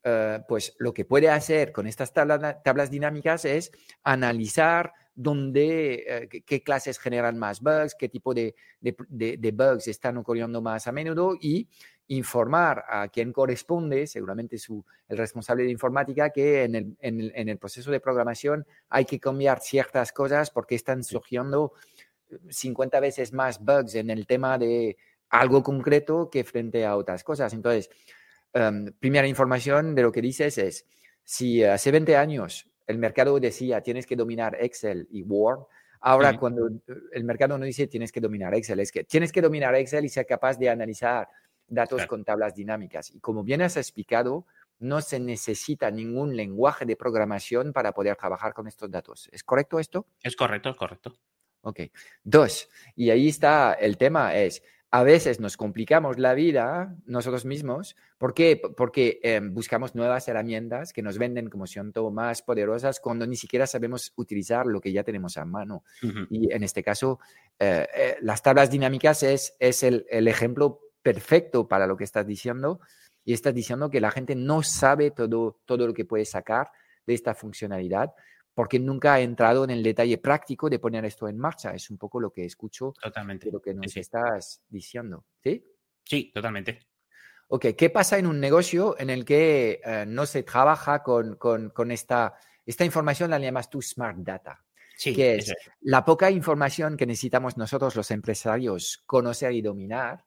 eh, 0.04 0.40
pues 0.48 0.74
lo 0.80 0.94
que 0.94 1.06
puede 1.06 1.30
hacer 1.30 1.72
con 1.72 1.86
estas 1.86 2.12
tablas, 2.14 2.90
dinámicas 2.90 3.46
es 3.46 3.72
analizar 4.04 4.94
dónde, 5.14 6.06
eh, 6.08 6.44
qué 6.46 6.64
clases 6.64 7.00
generan 7.00 7.38
más 7.38 7.62
bugs, 7.62 7.96
qué 7.96 8.10
tipo 8.10 8.34
de, 8.34 8.56
de, 8.80 9.52
bugs 9.52 9.88
están 9.88 10.18
ocurriendo 10.18 10.62
más 10.62 10.88
a 10.88 10.92
menudo 10.92 11.36
y 11.40 11.68
informar 12.08 12.84
a 12.90 13.08
quien 13.08 13.32
corresponde, 13.32 14.08
seguramente 14.08 14.58
su, 14.58 14.84
el 15.08 15.18
responsable 15.18 15.64
de 15.64 15.72
informática, 15.72 16.30
que 16.30 16.64
en 16.64 16.76
el, 16.76 16.98
en, 17.00 17.50
el, 17.50 17.58
proceso 17.58 17.92
de 17.92 18.00
programación 18.00 18.66
hay 18.90 19.06
que 19.06 19.20
cambiar 19.20 19.60
ciertas 19.60 20.12
cosas 20.12 20.50
porque 20.50 20.76
están 20.76 21.04
surgiendo 21.04 21.74
50 22.50 23.00
veces 23.00 23.34
más 23.34 23.60
bugs 23.60 23.96
en 23.96 24.10
el 24.10 24.26
tema 24.26 24.58
de 24.58 24.98
algo 25.30 25.64
concreto 25.64 26.30
que 26.30 26.44
frente 26.44 26.86
a 26.86 26.98
otras 26.98 27.24
cosas. 27.24 27.54
Entonces, 27.54 27.90
em, 28.54 28.92
primera 29.00 29.28
información 29.28 29.96
de 29.96 30.02
lo 30.02 30.12
que 30.12 30.22
dices 30.22 30.58
es, 30.58 30.86
si 31.24 31.64
hace 31.64 31.92
20 31.92 32.18
años 32.18 32.71
el 32.88 32.98
mercado 32.98 33.40
decía 33.40 33.82
tienes 33.82 34.06
que 34.06 34.16
dominar 34.16 34.58
Excel 34.60 35.08
y 35.12 35.24
Word, 35.24 35.66
ahora 36.02 36.38
cuando 36.38 36.70
el 37.12 37.24
mercado 37.24 37.58
no 37.58 37.66
dice 37.66 37.88
tienes 37.88 38.12
que 38.12 38.22
dominar 38.22 38.54
Excel, 38.56 38.80
es 38.80 38.92
que 38.92 39.04
tienes 39.04 39.32
que 39.32 39.42
dominar 39.42 39.76
Excel 39.76 40.06
y 40.06 40.10
ser 40.10 40.26
capaz 40.26 40.58
de 40.58 40.70
analizar 40.70 41.28
datos 41.68 42.06
con 42.06 42.24
tablas 42.24 42.54
dinámicas. 42.54 43.12
Y 43.12 43.20
como 43.20 43.44
bien 43.44 43.62
has 43.62 43.78
explicado, 43.78 44.46
no 44.80 45.02
se 45.02 45.20
necesita 45.20 45.90
ningún 45.92 46.36
lenguaje 46.36 46.86
de 46.86 46.96
programación 46.96 47.72
para 47.72 47.94
poder 47.94 48.16
trabajar 48.16 48.54
con 48.54 48.68
estos 48.68 48.90
datos. 48.90 49.30
¿Es 49.32 49.44
correcto 49.44 49.80
esto? 49.80 50.08
Es 50.22 50.36
correcto, 50.36 50.70
es 50.70 50.76
correcto. 50.76 51.14
Ok. 51.62 51.82
Dos, 52.24 52.70
y 52.96 53.12
ahí 53.12 53.28
está 53.28 53.74
el 53.74 53.98
tema, 53.98 54.36
es, 54.36 54.64
a 54.94 55.04
veces 55.04 55.40
nos 55.40 55.56
complicamos 55.56 56.20
la 56.20 56.34
vida 56.34 56.98
nosotros 57.06 57.46
mismos. 57.46 57.96
¿Por 58.18 58.34
qué? 58.34 58.62
Porque 58.76 59.22
em, 59.24 59.54
buscamos 59.54 59.96
nuevas 59.96 60.28
herramientas 60.28 60.92
que 60.92 61.02
nos 61.02 61.18
venden 61.18 61.50
como 61.50 61.66
siento 61.66 62.12
más 62.12 62.42
poderosas 62.42 63.00
cuando 63.00 63.26
ni 63.26 63.38
siquiera 63.38 63.66
sabemos 63.66 64.12
utilizar 64.18 64.66
lo 64.66 64.82
que 64.82 64.92
ya 64.92 65.04
tenemos 65.04 65.38
a 65.38 65.46
mano. 65.46 65.86
Y 66.30 66.52
en 66.52 66.64
este 66.64 66.84
caso, 66.84 67.20
eh, 67.58 67.88
eh, 67.96 68.18
las 68.22 68.44
tablas 68.44 68.70
dinámicas 68.70 69.24
es, 69.24 69.56
es 69.60 69.82
el, 69.84 70.06
el 70.10 70.28
ejemplo 70.28 70.82
perfecto 71.02 71.70
para 71.70 71.88
lo 71.88 71.96
que 71.96 72.04
estás 72.04 72.28
diciendo 72.28 72.82
y 73.24 73.32
estás 73.32 73.54
diciendo 73.54 73.90
que 73.90 74.02
la 74.02 74.12
gente 74.12 74.36
no 74.36 74.62
sabe 74.62 75.12
todo, 75.12 75.62
todo 75.66 75.88
lo 75.88 75.94
que 75.94 76.04
puede 76.04 76.26
sacar 76.26 76.70
de 77.08 77.14
esta 77.14 77.34
funcionalidad 77.34 78.14
porque 78.54 78.80
nunca 78.80 79.14
ha 79.14 79.22
entrado 79.22 79.64
en 79.64 79.70
el 79.70 79.84
detalle 79.84 80.18
práctico 80.18 80.70
de 80.70 80.80
poner 80.80 81.06
esto 81.06 81.28
en 81.28 81.38
marcha. 81.38 81.72
Es 81.72 81.90
un 81.90 81.98
poco 81.98 82.20
lo 82.20 82.32
que 82.32 82.46
escucho 82.46 82.94
totalmente. 83.02 83.46
de 83.46 83.52
lo 83.52 83.62
que 83.62 83.74
nos 83.74 83.96
estás 83.96 84.62
diciendo. 84.68 85.26
¿Sí? 85.44 85.66
Sí, 86.04 86.32
totalmente. 86.34 86.88
Ok, 87.48 87.68
¿qué 87.78 87.90
pasa 87.90 88.18
en 88.18 88.28
un 88.28 88.40
negocio 88.40 88.96
en 88.98 89.10
el 89.10 89.26
que 89.26 89.82
eh, 89.84 90.06
no 90.08 90.26
se 90.26 90.44
trabaja 90.44 91.04
con, 91.04 91.36
con, 91.36 91.92
esta, 91.92 92.34
esta 92.66 92.86
información, 92.86 93.30
la 93.30 93.40
llamas 93.40 93.70
tú 93.70 93.82
smart 93.82 94.18
data? 94.20 94.64
Sí, 94.96 95.14
que 95.14 95.36
es 95.36 95.54
la 95.82 96.06
poca 96.06 96.30
información 96.30 96.96
que 96.96 97.06
necesitamos 97.06 97.58
nosotros 97.58 97.96
los 97.96 98.12
empresarios 98.12 99.04
conocer 99.06 99.52
y 99.52 99.62
dominar 99.62 100.24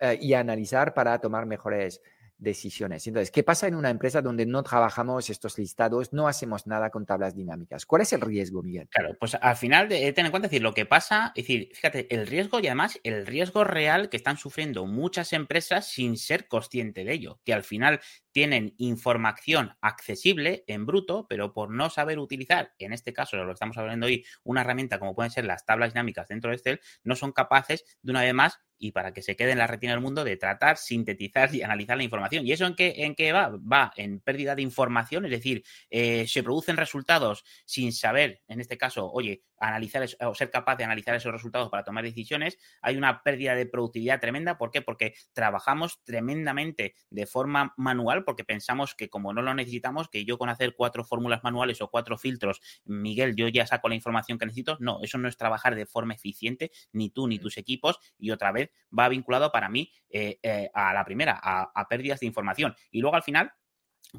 eh, 0.00 0.18
y 0.20 0.34
analizar 0.34 0.94
para 0.94 1.20
tomar 1.20 1.46
mejores 1.46 2.00
decisiones. 2.38 3.06
Entonces, 3.06 3.30
¿qué 3.30 3.42
pasa 3.42 3.66
en 3.66 3.74
una 3.74 3.90
empresa 3.90 4.22
donde 4.22 4.46
no 4.46 4.62
trabajamos 4.62 5.28
estos 5.28 5.58
listados, 5.58 6.12
no 6.12 6.28
hacemos 6.28 6.66
nada 6.66 6.90
con 6.90 7.04
tablas 7.04 7.34
dinámicas? 7.34 7.84
¿Cuál 7.84 8.02
es 8.02 8.12
el 8.12 8.20
riesgo, 8.20 8.62
Miguel? 8.62 8.88
Claro, 8.88 9.16
pues 9.18 9.34
al 9.34 9.56
final, 9.56 9.88
de, 9.88 10.12
ten 10.12 10.26
en 10.26 10.30
cuenta, 10.30 10.48
decir, 10.48 10.62
lo 10.62 10.72
que 10.72 10.86
pasa, 10.86 11.32
es 11.34 11.44
decir, 11.44 11.70
fíjate, 11.74 12.14
el 12.14 12.26
riesgo 12.26 12.60
y 12.60 12.66
además 12.66 12.98
el 13.02 13.26
riesgo 13.26 13.64
real 13.64 14.08
que 14.08 14.16
están 14.16 14.36
sufriendo 14.36 14.86
muchas 14.86 15.32
empresas 15.32 15.86
sin 15.86 16.16
ser 16.16 16.48
consciente 16.48 17.04
de 17.04 17.12
ello, 17.12 17.40
que 17.44 17.52
al 17.52 17.64
final 17.64 18.00
tienen 18.32 18.74
información 18.78 19.76
accesible 19.80 20.62
en 20.68 20.86
bruto, 20.86 21.26
pero 21.28 21.52
por 21.52 21.70
no 21.70 21.90
saber 21.90 22.20
utilizar, 22.20 22.72
en 22.78 22.92
este 22.92 23.12
caso, 23.12 23.36
lo 23.36 23.46
que 23.46 23.52
estamos 23.54 23.76
hablando 23.78 24.06
hoy, 24.06 24.24
una 24.44 24.60
herramienta 24.60 25.00
como 25.00 25.14
pueden 25.14 25.32
ser 25.32 25.44
las 25.44 25.66
tablas 25.66 25.92
dinámicas 25.92 26.28
dentro 26.28 26.50
de 26.50 26.56
Excel, 26.56 26.80
no 27.02 27.16
son 27.16 27.32
capaces 27.32 27.84
de 28.02 28.12
una 28.12 28.22
vez 28.22 28.34
más 28.34 28.60
y 28.78 28.92
para 28.92 29.12
que 29.12 29.22
se 29.22 29.36
quede 29.36 29.52
en 29.52 29.58
la 29.58 29.66
retina 29.66 29.92
del 29.92 30.00
mundo 30.00 30.24
de 30.24 30.36
tratar, 30.36 30.76
sintetizar 30.76 31.54
y 31.54 31.62
analizar 31.62 31.96
la 31.96 32.04
información. 32.04 32.46
¿Y 32.46 32.52
eso 32.52 32.66
en 32.66 32.74
qué, 32.74 32.94
en 32.98 33.14
qué 33.14 33.32
va? 33.32 33.50
Va 33.50 33.92
en 33.96 34.20
pérdida 34.20 34.54
de 34.54 34.62
información, 34.62 35.24
es 35.24 35.30
decir, 35.30 35.64
eh, 35.90 36.26
se 36.26 36.42
producen 36.42 36.76
resultados 36.76 37.44
sin 37.64 37.92
saber, 37.92 38.42
en 38.48 38.60
este 38.60 38.78
caso, 38.78 39.10
oye, 39.10 39.42
analizar 39.60 40.06
o 40.20 40.34
ser 40.34 40.50
capaz 40.50 40.76
de 40.76 40.84
analizar 40.84 41.14
esos 41.14 41.32
resultados 41.32 41.68
para 41.68 41.84
tomar 41.84 42.04
decisiones, 42.04 42.58
hay 42.80 42.96
una 42.96 43.22
pérdida 43.22 43.54
de 43.54 43.66
productividad 43.66 44.20
tremenda. 44.20 44.58
¿Por 44.58 44.70
qué? 44.70 44.82
Porque 44.82 45.14
trabajamos 45.32 46.02
tremendamente 46.04 46.94
de 47.10 47.26
forma 47.26 47.74
manual, 47.76 48.24
porque 48.24 48.44
pensamos 48.44 48.94
que 48.94 49.08
como 49.08 49.32
no 49.32 49.42
lo 49.42 49.54
necesitamos, 49.54 50.08
que 50.08 50.24
yo 50.24 50.38
con 50.38 50.48
hacer 50.48 50.74
cuatro 50.76 51.04
fórmulas 51.04 51.42
manuales 51.42 51.80
o 51.80 51.88
cuatro 51.90 52.18
filtros, 52.18 52.60
Miguel, 52.84 53.34
yo 53.36 53.48
ya 53.48 53.66
saco 53.66 53.88
la 53.88 53.94
información 53.94 54.38
que 54.38 54.46
necesito. 54.46 54.76
No, 54.80 55.00
eso 55.02 55.18
no 55.18 55.28
es 55.28 55.36
trabajar 55.36 55.74
de 55.74 55.86
forma 55.86 56.14
eficiente, 56.14 56.70
ni 56.92 57.10
tú 57.10 57.26
ni 57.26 57.38
tus 57.38 57.56
equipos. 57.58 57.98
Y 58.18 58.30
otra 58.30 58.52
vez 58.52 58.67
va 58.96 59.08
vinculado 59.08 59.50
para 59.52 59.68
mí 59.68 59.92
eh, 60.10 60.38
eh, 60.42 60.70
a 60.72 60.92
la 60.92 61.04
primera, 61.04 61.38
a 61.42 61.88
pérdidas 61.88 62.20
de 62.20 62.26
información. 62.26 62.74
Y 62.90 63.00
luego 63.00 63.16
al 63.16 63.22
final, 63.22 63.52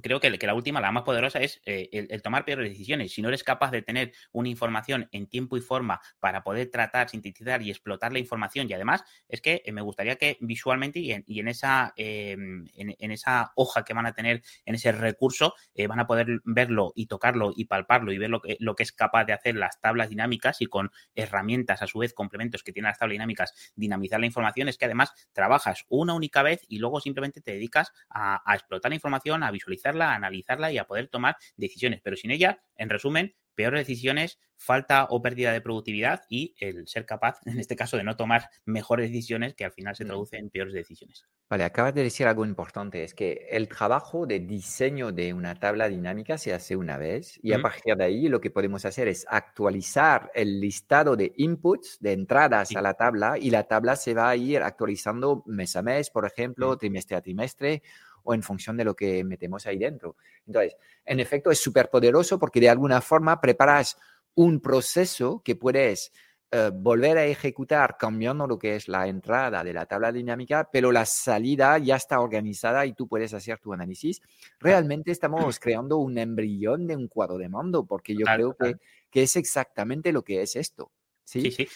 creo 0.02 0.19
que, 0.19 0.30
la 0.30 0.54
última, 0.54 0.82
la 0.82 0.91
más 0.91 1.04
poderosa, 1.04 1.39
es 1.39 1.62
eh, 1.65 1.89
el, 1.91 2.21
tomar 2.21 2.45
peores 2.45 2.69
decisiones. 2.69 3.13
Si 3.13 3.21
no 3.21 3.30
eres 3.30 3.43
capaz 3.43 3.71
de 3.71 3.82
tener 3.82 4.13
una 4.32 4.49
información 4.49 5.10
en 5.12 5.28
tiempo 5.28 5.58
y 5.58 5.62
forma 5.62 6.02
para 6.19 6.43
poder 6.43 6.69
tratar, 6.69 7.10
sintetizar 7.10 7.62
y 7.62 7.69
explotar 7.69 8.13
la 8.13 8.19
información, 8.19 8.67
y 8.69 8.73
además 8.73 9.04
es 9.28 9.41
que 9.41 9.62
eh, 9.65 9.71
me 9.71 9.82
gustaría 9.82 10.15
que 10.15 10.38
visualmente 10.41 10.99
y 10.99 11.12
en, 11.12 11.47
esa, 11.47 11.93
em, 11.95 12.67
en, 12.75 13.12
esa 13.12 13.52
hoja 13.56 13.84
que 13.84 13.93
van 13.93 14.06
a 14.06 14.13
tener, 14.13 14.43
en 14.65 14.75
ese 14.75 14.91
recurso, 14.91 15.56
eh, 15.73 15.88
van 15.88 15.99
a 15.99 16.08
poder 16.08 16.41
verlo 16.43 16.93
y 16.95 17.08
tocarlo 17.08 17.52
y 17.56 17.65
palparlo 17.65 18.12
y 18.12 18.17
ver 18.17 18.30
lo 18.30 18.41
que, 18.41 18.58
lo 18.60 18.75
que 18.75 18.84
es 18.84 18.91
capaz 18.91 19.25
de 19.25 19.34
hacer 19.34 19.56
las 19.56 19.80
tablas 19.82 20.10
dinámicas 20.10 20.62
y 20.62 20.67
con 20.67 20.91
herramientas, 21.15 21.82
a 21.82 21.88
su 21.88 21.99
vez, 21.99 22.13
complementos 22.13 22.63
que 22.63 22.71
tienen 22.71 22.89
las 22.89 22.99
tablas 22.99 23.13
dinámicas, 23.13 23.73
dinamizar 23.75 24.19
la 24.19 24.25
información, 24.28 24.69
es 24.69 24.78
que 24.78 24.86
además 24.86 25.13
trabajas 25.34 25.86
una 25.89 26.13
única 26.13 26.43
vez 26.43 26.62
y 26.67 26.80
luego 26.80 26.99
simplemente 26.99 27.41
te 27.41 27.52
dedicas 27.52 27.91
a, 28.10 28.41
a 28.45 28.56
explotar 28.56 28.91
la 28.91 28.95
información, 28.95 29.43
a 29.43 29.52
visualizar 29.52 29.79
analizarla 29.86 30.72
y 30.72 30.78
a 30.78 30.86
poder 30.86 31.08
tomar 31.08 31.36
decisiones. 31.58 32.02
Pero 32.04 32.15
sin 32.15 32.32
ella, 32.32 32.62
en 32.76 32.89
resumen, 32.89 33.36
peores 33.60 33.86
decisiones, 33.86 34.39
falta 34.56 35.08
o 35.10 35.22
pérdida 35.22 35.52
de 35.52 35.60
productividad 35.60 36.22
y 36.30 36.56
el 36.60 36.88
ser 36.88 37.06
capaz, 37.06 37.39
en 37.46 37.60
este 37.60 37.76
caso, 37.76 37.98
de 37.98 38.06
no 38.06 38.15
tomar 38.15 38.50
mejores 38.65 39.10
decisiones 39.10 39.54
que 39.54 39.65
al 39.65 39.74
final 39.74 39.98
se 39.98 40.06
mm. 40.06 40.08
traduce 40.08 40.38
en 40.38 40.50
peores 40.50 40.74
decisiones. 40.74 41.26
Vale, 41.50 41.63
acabas 41.63 41.96
de 41.96 42.04
decir 42.04 42.28
algo 42.28 42.46
importante, 42.46 43.04
es 43.04 43.13
que 43.15 43.48
el 43.50 43.68
trabajo 43.68 44.28
de 44.28 44.39
diseño 44.39 45.12
de 45.12 45.34
una 45.34 45.56
tabla 45.56 45.89
dinámica 45.89 46.38
se 46.38 46.54
hace 46.54 46.76
una 46.76 46.98
vez 46.98 47.39
y 47.42 47.54
a 47.54 47.60
partir 47.60 47.96
de 47.96 48.04
ahí 48.04 48.30
lo 48.30 48.39
que 48.39 48.52
podemos 48.52 48.86
hacer 48.86 49.08
es 49.08 49.26
actualizar 49.28 50.32
el 50.36 50.62
listado 50.62 51.15
de 51.15 51.34
inputs, 51.38 51.98
de 52.00 52.12
entradas 52.12 52.76
a 52.76 52.82
la 52.84 52.94
tabla 52.94 53.39
y 53.39 53.50
la 53.50 53.63
tabla 53.63 53.96
se 53.96 54.13
va 54.13 54.30
a 54.30 54.36
ir 54.36 54.62
actualizando 54.62 55.44
mes 55.48 55.76
a 55.76 55.82
mes, 55.82 56.12
por 56.12 56.26
ejemplo, 56.26 56.78
trimestre 56.78 57.18
a 57.18 57.22
trimestre 57.22 57.82
o 58.23 58.34
en 58.34 58.43
función 58.43 58.77
de 58.77 58.86
lo 58.86 58.95
que 58.95 59.23
metemos 59.23 59.65
ahí 59.65 59.77
dentro. 59.77 60.15
Entonces, 60.45 60.75
en 61.05 61.19
efecto, 61.19 61.51
es 61.51 61.60
súper 61.60 61.89
poderoso 61.89 62.39
porque 62.39 62.60
de 62.60 62.69
alguna 62.69 63.01
forma 63.01 63.39
preparas 63.39 63.97
un 64.36 64.60
proceso 64.60 65.41
que 65.43 65.55
puedes 65.55 66.12
eh, 66.51 66.71
volver 66.73 67.15
a 67.19 67.25
ejecutar 67.25 67.95
cambiando 67.95 68.47
lo 68.47 68.58
que 68.58 68.75
es 68.75 68.88
la 68.88 69.08
entrada 69.08 69.63
de 69.63 69.71
la 69.71 69.86
tabla 69.86 70.12
dinámica, 70.12 70.67
pero 70.71 70.91
la 70.91 71.05
salida 71.05 71.77
ya 71.77 71.95
está 71.95 72.19
organizada 72.19 72.88
y 72.88 72.93
tú 72.93 73.08
puedes 73.08 73.36
hacer 73.36 73.60
tu 73.60 73.71
análisis. 73.71 74.19
Realmente 74.60 75.12
estamos 75.12 75.60
creando 75.60 75.97
un 75.97 76.17
embrión 76.17 76.88
de 76.88 76.95
un 76.95 77.08
cuadro 77.08 77.38
de 77.38 77.49
mando, 77.49 77.86
porque 77.86 78.15
yo 78.15 78.25
creo 78.25 78.55
que, 78.55 78.77
que, 79.12 79.23
es 79.23 79.36
exactamente 79.36 80.12
lo 80.12 80.23
que 80.23 80.41
es 80.41 80.55
esto. 80.55 80.91
Sí, 81.23 81.51
sí. 81.51 81.67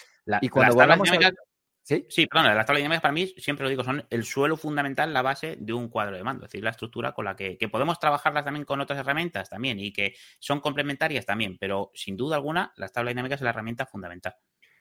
y 0.41 0.49
cuando 0.49 0.73
volvamos 0.73 1.11
a... 1.11 1.31
Sí, 1.83 2.05
sí, 2.07 2.27
perdón, 2.27 2.55
las 2.55 2.65
tablas 2.65 2.79
dinámicas 2.79 3.01
para 3.01 3.11
mí, 3.11 3.27
siempre 3.37 3.65
lo 3.65 3.69
digo, 3.69 3.83
son 3.83 4.05
el 4.09 4.23
suelo 4.23 4.55
fundamental, 4.55 5.11
la 5.13 5.21
base 5.21 5.57
de 5.59 5.73
un 5.73 5.89
cuadro 5.89 6.15
de 6.15 6.23
mando, 6.23 6.45
es 6.45 6.51
decir, 6.51 6.63
la 6.63 6.69
estructura 6.69 7.11
con 7.11 7.25
la 7.25 7.35
que, 7.35 7.57
podemos 7.69 7.99
trabajarlas 7.99 8.45
también 8.45 8.63
con 8.63 8.79
otras 8.79 8.99
herramientas 8.99 9.49
también 9.49 9.79
y 9.81 9.91
que 9.91 10.15
son 10.39 10.61
complementarias 10.61 11.25
también, 11.25 11.57
pero 11.59 11.91
sin 11.93 12.15
duda 12.15 12.37
alguna, 12.37 12.71
las 12.77 12.93
tablas 12.93 13.11
dinámicas 13.11 13.41
es 13.41 13.43
la 13.43 13.49
herramienta 13.49 13.85
fundamental. 13.85 14.33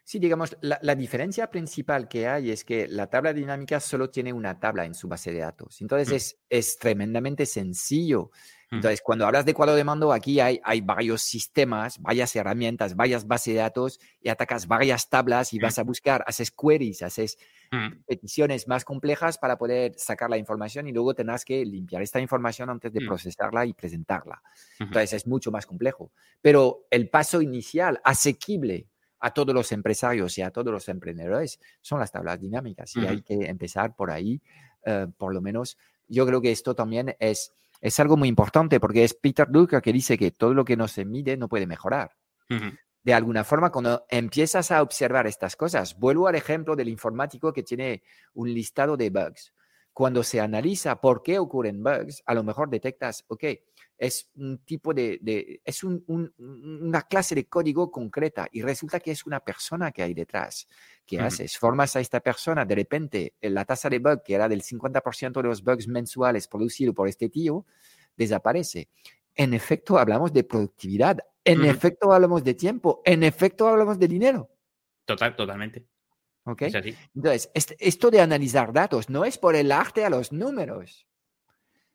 Sí, 0.04 0.20
digamos, 0.20 0.56
la, 0.60 0.78
la, 0.82 0.94
diferencia 0.94 1.48
principal 1.50 2.08
que 2.08 2.28
hay 2.28 2.50
es 2.50 2.64
que 2.64 2.86
la 2.88 3.08
tabla 3.08 3.32
dinámica 3.32 3.80
solo 3.80 4.10
tiene 4.10 4.32
una 4.32 4.58
tabla 4.58 4.84
en 4.84 4.94
su 4.94 5.08
base 5.08 5.32
de 5.32 5.40
datos. 5.40 5.80
Entonces 5.80 6.08
mm. 6.08 6.14
es, 6.14 6.40
es 6.48 6.78
tremendamente 6.78 7.46
sencillo. 7.46 8.30
Entonces, 8.72 9.02
cuando 9.02 9.26
hablas 9.26 9.44
de 9.44 9.52
cuadro 9.52 9.74
de 9.74 9.84
mando, 9.84 10.14
aquí 10.14 10.40
hay, 10.40 10.58
hay 10.64 10.80
varios 10.80 11.20
sistemas, 11.20 12.00
varias 12.00 12.34
herramientas, 12.34 12.96
varias 12.96 13.26
bases 13.26 13.52
de 13.52 13.60
datos 13.60 14.00
y 14.18 14.30
atacas 14.30 14.66
varias 14.66 15.10
tablas 15.10 15.52
y 15.52 15.58
vas 15.58 15.78
a 15.78 15.82
buscar, 15.82 16.24
haces 16.26 16.50
queries, 16.50 17.02
haces 17.02 17.36
peticiones 18.06 18.66
más 18.68 18.86
complejas 18.86 19.36
para 19.36 19.58
poder 19.58 19.92
sacar 19.98 20.30
la 20.30 20.38
información 20.38 20.88
y 20.88 20.92
luego 20.92 21.14
tendrás 21.14 21.44
que 21.44 21.64
limpiar 21.66 22.00
esta 22.00 22.18
información 22.18 22.70
antes 22.70 22.90
de 22.94 23.00
mm. 23.00 23.06
procesarla 23.06 23.66
y 23.66 23.74
presentarla. 23.74 24.42
Entonces, 24.78 25.12
es 25.12 25.26
mucho 25.26 25.50
más 25.50 25.66
complejo. 25.66 26.10
Pero 26.40 26.86
el 26.90 27.10
paso 27.10 27.42
inicial, 27.42 28.00
asequible 28.04 28.88
a 29.20 29.34
todos 29.34 29.54
los 29.54 29.70
empresarios 29.72 30.38
y 30.38 30.42
a 30.42 30.50
todos 30.50 30.72
los 30.72 30.88
emprendedores, 30.88 31.60
son 31.82 32.00
las 32.00 32.10
tablas 32.10 32.40
dinámicas 32.40 32.96
y 32.96 33.06
hay 33.06 33.20
que 33.20 33.34
empezar 33.34 33.94
por 33.94 34.10
ahí, 34.10 34.40
eh, 34.86 35.08
por 35.18 35.34
lo 35.34 35.42
menos. 35.42 35.76
Yo 36.08 36.26
creo 36.26 36.40
que 36.40 36.50
esto 36.50 36.74
también 36.74 37.14
es 37.20 37.52
es 37.82 37.98
algo 37.98 38.16
muy 38.16 38.28
importante 38.28 38.78
porque 38.78 39.02
es 39.04 39.12
Peter 39.12 39.48
Drucker 39.50 39.82
que 39.82 39.92
dice 39.92 40.16
que 40.16 40.30
todo 40.30 40.54
lo 40.54 40.64
que 40.64 40.76
no 40.76 40.86
se 40.86 41.04
mide 41.04 41.36
no 41.36 41.48
puede 41.48 41.66
mejorar. 41.66 42.12
De 43.02 43.14
alguna 43.14 43.42
forma, 43.42 43.70
cuando 43.70 44.06
empiezas 44.08 44.70
a 44.70 44.82
observar 44.82 45.26
estas 45.26 45.56
cosas, 45.56 45.98
vuelvo 45.98 46.28
al 46.28 46.36
ejemplo 46.36 46.76
del 46.76 46.88
informático 46.88 47.52
que 47.52 47.64
tiene 47.64 48.04
un 48.34 48.54
listado 48.54 48.96
de 48.96 49.10
bugs. 49.10 49.52
Cuando 49.92 50.22
se 50.22 50.40
analiza 50.40 51.00
por 51.00 51.22
qué 51.22 51.38
ocurren 51.40 51.82
bugs, 51.82 52.22
a 52.24 52.34
lo 52.34 52.44
mejor 52.44 52.70
detectas, 52.70 53.24
ok, 53.26 53.44
es 54.02 54.28
un 54.34 54.58
tipo 54.58 54.92
de, 54.92 55.60
es 55.64 55.84
una 55.84 57.02
clase 57.02 57.36
de 57.36 57.44
código 57.44 57.88
concreta 57.88 58.48
y 58.50 58.60
resulta 58.60 58.98
que 58.98 59.12
es 59.12 59.24
una 59.26 59.38
persona 59.38 59.92
que 59.92 60.02
hay 60.02 60.12
detrás. 60.12 60.66
¿Qué 61.06 61.20
haces? 61.20 61.56
Formas 61.56 61.94
a 61.94 62.00
esta 62.00 62.18
persona, 62.18 62.64
de 62.64 62.74
repente 62.74 63.34
la 63.40 63.64
tasa 63.64 63.88
de 63.88 64.00
bug, 64.00 64.24
que 64.24 64.34
era 64.34 64.48
del 64.48 64.62
50% 64.62 65.40
de 65.40 65.48
los 65.48 65.62
bugs 65.62 65.86
mensuales 65.86 66.48
producidos 66.48 66.96
por 66.96 67.06
este 67.06 67.28
tío, 67.28 67.64
desaparece. 68.16 68.88
En 69.36 69.54
efecto, 69.54 69.96
hablamos 69.96 70.32
de 70.32 70.42
productividad. 70.42 71.18
En 71.44 71.64
efecto, 71.64 72.12
hablamos 72.12 72.42
de 72.42 72.54
tiempo. 72.54 73.02
En 73.04 73.22
efecto, 73.22 73.68
hablamos 73.68 74.00
de 74.00 74.08
dinero. 74.08 74.50
Total, 75.04 75.36
totalmente. 75.36 75.86
¿Ok? 76.42 76.62
Entonces, 77.14 77.52
esto 77.54 78.10
de 78.10 78.20
analizar 78.20 78.72
datos 78.72 79.08
no 79.08 79.24
es 79.24 79.38
por 79.38 79.54
el 79.54 79.70
arte 79.70 80.04
a 80.04 80.10
los 80.10 80.32
números. 80.32 81.06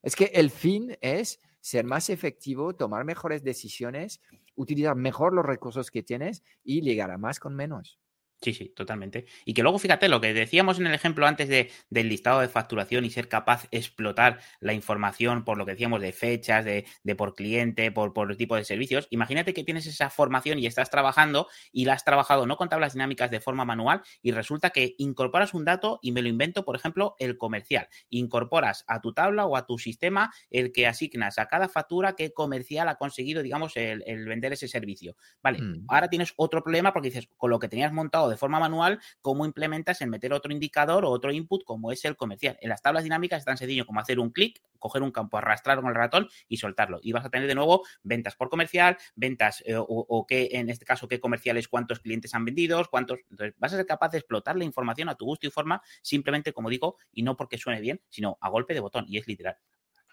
Es 0.02 0.16
que 0.16 0.32
el 0.34 0.52
fin 0.52 0.98
es 1.02 1.42
ser 1.68 1.84
más 1.84 2.10
efectivo, 2.10 2.74
tomar 2.76 3.04
mejores 3.04 3.44
decisiones, 3.44 4.22
utilizar 4.56 4.96
mejor 4.96 5.34
los 5.34 5.46
recursos 5.46 5.92
que 5.92 6.02
tienes 6.02 6.42
y 6.64 6.80
llegar 6.80 7.12
a 7.12 7.18
más 7.18 7.42
con 7.42 7.56
menos. 7.56 8.00
Sí, 8.42 8.54
sí, 8.54 8.70
totalmente. 8.70 9.26
Y 9.46 9.56
que 9.56 9.64
luego, 9.64 9.80
fíjate, 9.80 10.10
lo 10.10 10.22
que 10.22 10.32
decíamos 10.32 10.80
en 10.80 10.86
el 10.86 10.94
ejemplo 10.94 11.26
antes 11.26 11.50
de, 11.50 11.72
del 11.90 12.08
listado 12.08 12.40
de 12.40 12.48
facturación 12.48 13.04
y 13.04 13.10
ser 13.10 13.28
capaz 13.30 13.64
de 13.64 13.78
explotar 13.80 14.40
la 14.60 14.74
información 14.74 15.44
por 15.44 15.58
lo 15.58 15.66
que 15.66 15.72
decíamos 15.72 16.02
de 16.02 16.12
fechas, 16.12 16.64
de, 16.64 16.86
de 17.04 17.16
por 17.16 17.34
cliente, 17.34 17.92
por, 17.92 18.14
por 18.14 18.36
tipo 18.36 18.56
de 18.56 18.64
servicios. 18.64 19.08
Imagínate 19.10 19.56
que 19.56 19.64
tienes 19.64 19.88
esa 19.88 20.12
formación 20.12 20.60
y 20.60 20.68
estás 20.68 20.92
trabajando 20.92 21.48
y 21.72 21.86
la 21.86 21.94
has 21.94 22.04
trabajado 22.04 22.46
no 22.46 22.58
con 22.58 22.70
tablas 22.70 22.94
dinámicas 22.94 23.32
de 23.32 23.42
forma 23.42 23.66
manual 23.66 24.04
y 24.22 24.32
resulta 24.32 24.70
que 24.70 24.94
incorporas 25.00 25.56
un 25.56 25.66
dato 25.66 25.98
y 26.04 26.12
me 26.12 26.22
lo 26.22 26.30
invento, 26.30 26.64
por 26.64 26.76
ejemplo, 26.76 27.16
el 27.18 27.38
comercial. 27.38 27.88
Incorporas 28.10 28.86
a 28.88 29.02
tu 29.02 29.14
tabla 29.14 29.48
o 29.48 29.58
a 29.58 29.66
tu 29.66 29.80
sistema 29.80 30.32
el 30.52 30.72
que 30.72 30.86
asignas 30.86 31.40
a 31.40 31.48
cada 31.48 31.70
factura 31.70 32.14
que 32.14 32.34
comercial 32.34 32.88
ha 32.88 32.96
conseguido, 32.96 33.42
digamos, 33.42 33.76
el, 33.78 34.04
vender 34.28 34.54
ese 34.54 34.68
servicio. 34.68 35.16
Vale, 35.42 35.60
mm. 35.60 35.86
ahora 35.88 36.08
tienes 36.08 36.34
otro 36.36 36.62
problema 36.62 36.94
porque 36.94 37.10
dices, 37.10 37.30
con 37.36 37.50
lo 37.50 37.58
que 37.58 37.68
tenías 37.68 37.92
montado 37.92 38.27
de 38.30 38.38
forma 38.38 38.60
manual, 38.60 39.00
cómo 39.22 39.46
implementas 39.46 40.02
en 40.02 40.10
meter 40.10 40.34
otro 40.34 40.52
indicador 40.52 41.06
o 41.06 41.10
otro 41.10 41.32
input 41.32 41.64
como 41.64 41.92
es 41.92 42.04
el 42.06 42.16
comercial. 42.16 42.58
En 42.62 42.70
las 42.70 42.82
tablas 42.82 43.04
dinámicas 43.04 43.40
es 43.40 43.46
tan 43.46 43.58
sencillo 43.58 43.86
como 43.86 44.00
hacer 44.00 44.20
un 44.20 44.32
clic, 44.32 44.62
coger 44.80 45.02
un 45.02 45.12
campo, 45.12 45.38
arrastrar 45.38 45.80
con 45.82 45.90
el 45.90 45.96
ratón 45.96 46.30
y 46.48 46.58
soltarlo. 46.58 47.00
Y 47.02 47.12
vas 47.12 47.26
a 47.26 47.30
tener 47.30 47.48
de 47.48 47.56
nuevo 47.56 47.84
ventas 48.04 48.36
por 48.36 48.50
comercial, 48.50 48.98
ventas 49.16 49.64
eh, 49.66 49.76
o, 49.78 50.26
qué, 50.28 50.50
en 50.52 50.70
este 50.70 50.86
caso, 50.86 51.08
qué 51.08 51.20
comerciales, 51.20 51.68
cuántos 51.68 52.00
clientes 52.00 52.34
han 52.34 52.46
vendido, 52.46 52.84
cuántos. 52.90 53.20
Entonces, 53.30 53.56
vas 53.58 53.74
a 53.74 53.78
ser 53.78 53.86
capaz 53.86 54.10
de 54.10 54.20
explotar 54.20 54.56
la 54.56 54.64
información 54.64 55.10
a 55.10 55.16
tu 55.16 55.26
gusto 55.26 55.48
y 55.48 55.52
forma, 55.52 55.82
simplemente, 56.02 56.54
como 56.54 56.70
digo, 56.70 56.98
y 57.12 57.24
no 57.24 57.36
porque 57.36 57.58
suene 57.58 57.82
bien, 57.82 58.02
sino 58.10 58.38
a 58.42 58.50
golpe 58.50 58.74
de 58.74 58.80
botón. 58.80 59.06
Y 59.08 59.18
es 59.18 59.28
literal. 59.28 59.58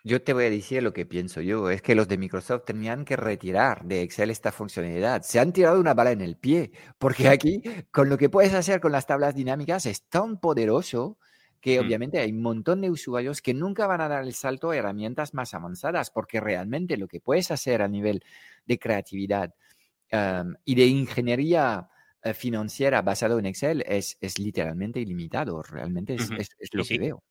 Yo 0.06 0.22
te 0.22 0.34
voy 0.34 0.44
a 0.44 0.50
decir 0.50 0.82
lo 0.82 0.92
que 0.92 1.06
pienso 1.06 1.40
yo, 1.40 1.70
es 1.70 1.80
que 1.80 1.94
los 1.94 2.06
de 2.08 2.18
Microsoft 2.18 2.64
tenían 2.66 3.06
que 3.06 3.16
retirar 3.16 3.86
de 3.86 4.02
Excel 4.02 4.28
esta 4.28 4.52
funcionalidad. 4.52 5.22
Se 5.22 5.40
han 5.40 5.50
tirado 5.54 5.80
una 5.80 5.94
bala 5.94 6.12
en 6.12 6.20
el 6.20 6.36
pie, 6.36 6.72
porque 6.98 7.26
aquí 7.28 7.62
con 7.90 8.10
lo 8.10 8.18
que 8.18 8.28
puedes 8.28 8.52
hacer 8.52 8.80
con 8.82 8.92
las 8.92 9.06
tablas 9.06 9.34
dinámicas 9.34 9.86
es 9.86 10.02
tan 10.02 10.38
poderoso 10.38 11.16
que 11.58 11.80
mm. 11.80 11.86
obviamente 11.86 12.18
hay 12.18 12.32
un 12.32 12.42
montón 12.42 12.82
de 12.82 12.90
usuarios 12.90 13.40
que 13.40 13.54
nunca 13.54 13.86
van 13.86 14.02
a 14.02 14.08
dar 14.08 14.24
el 14.24 14.34
salto 14.34 14.70
a 14.70 14.76
herramientas 14.76 15.32
más 15.32 15.54
avanzadas, 15.54 16.10
porque 16.10 16.38
realmente 16.38 16.98
lo 16.98 17.08
que 17.08 17.20
puedes 17.20 17.50
hacer 17.50 17.80
a 17.80 17.88
nivel 17.88 18.22
de 18.66 18.78
creatividad 18.78 19.54
y 20.64 20.74
de 20.76 20.86
ingeniería 20.86 21.88
eh, 22.22 22.34
financiera 22.34 23.02
basado 23.02 23.38
en 23.38 23.46
Excel 23.46 23.82
es, 23.86 24.16
es 24.20 24.38
literalmente 24.38 25.00
ilimitado. 25.00 25.62
Realmente 25.62 26.14
es, 26.14 26.30
es, 26.30 26.72
lo 26.72 26.84
que 26.84 26.98
veo. 26.98 27.22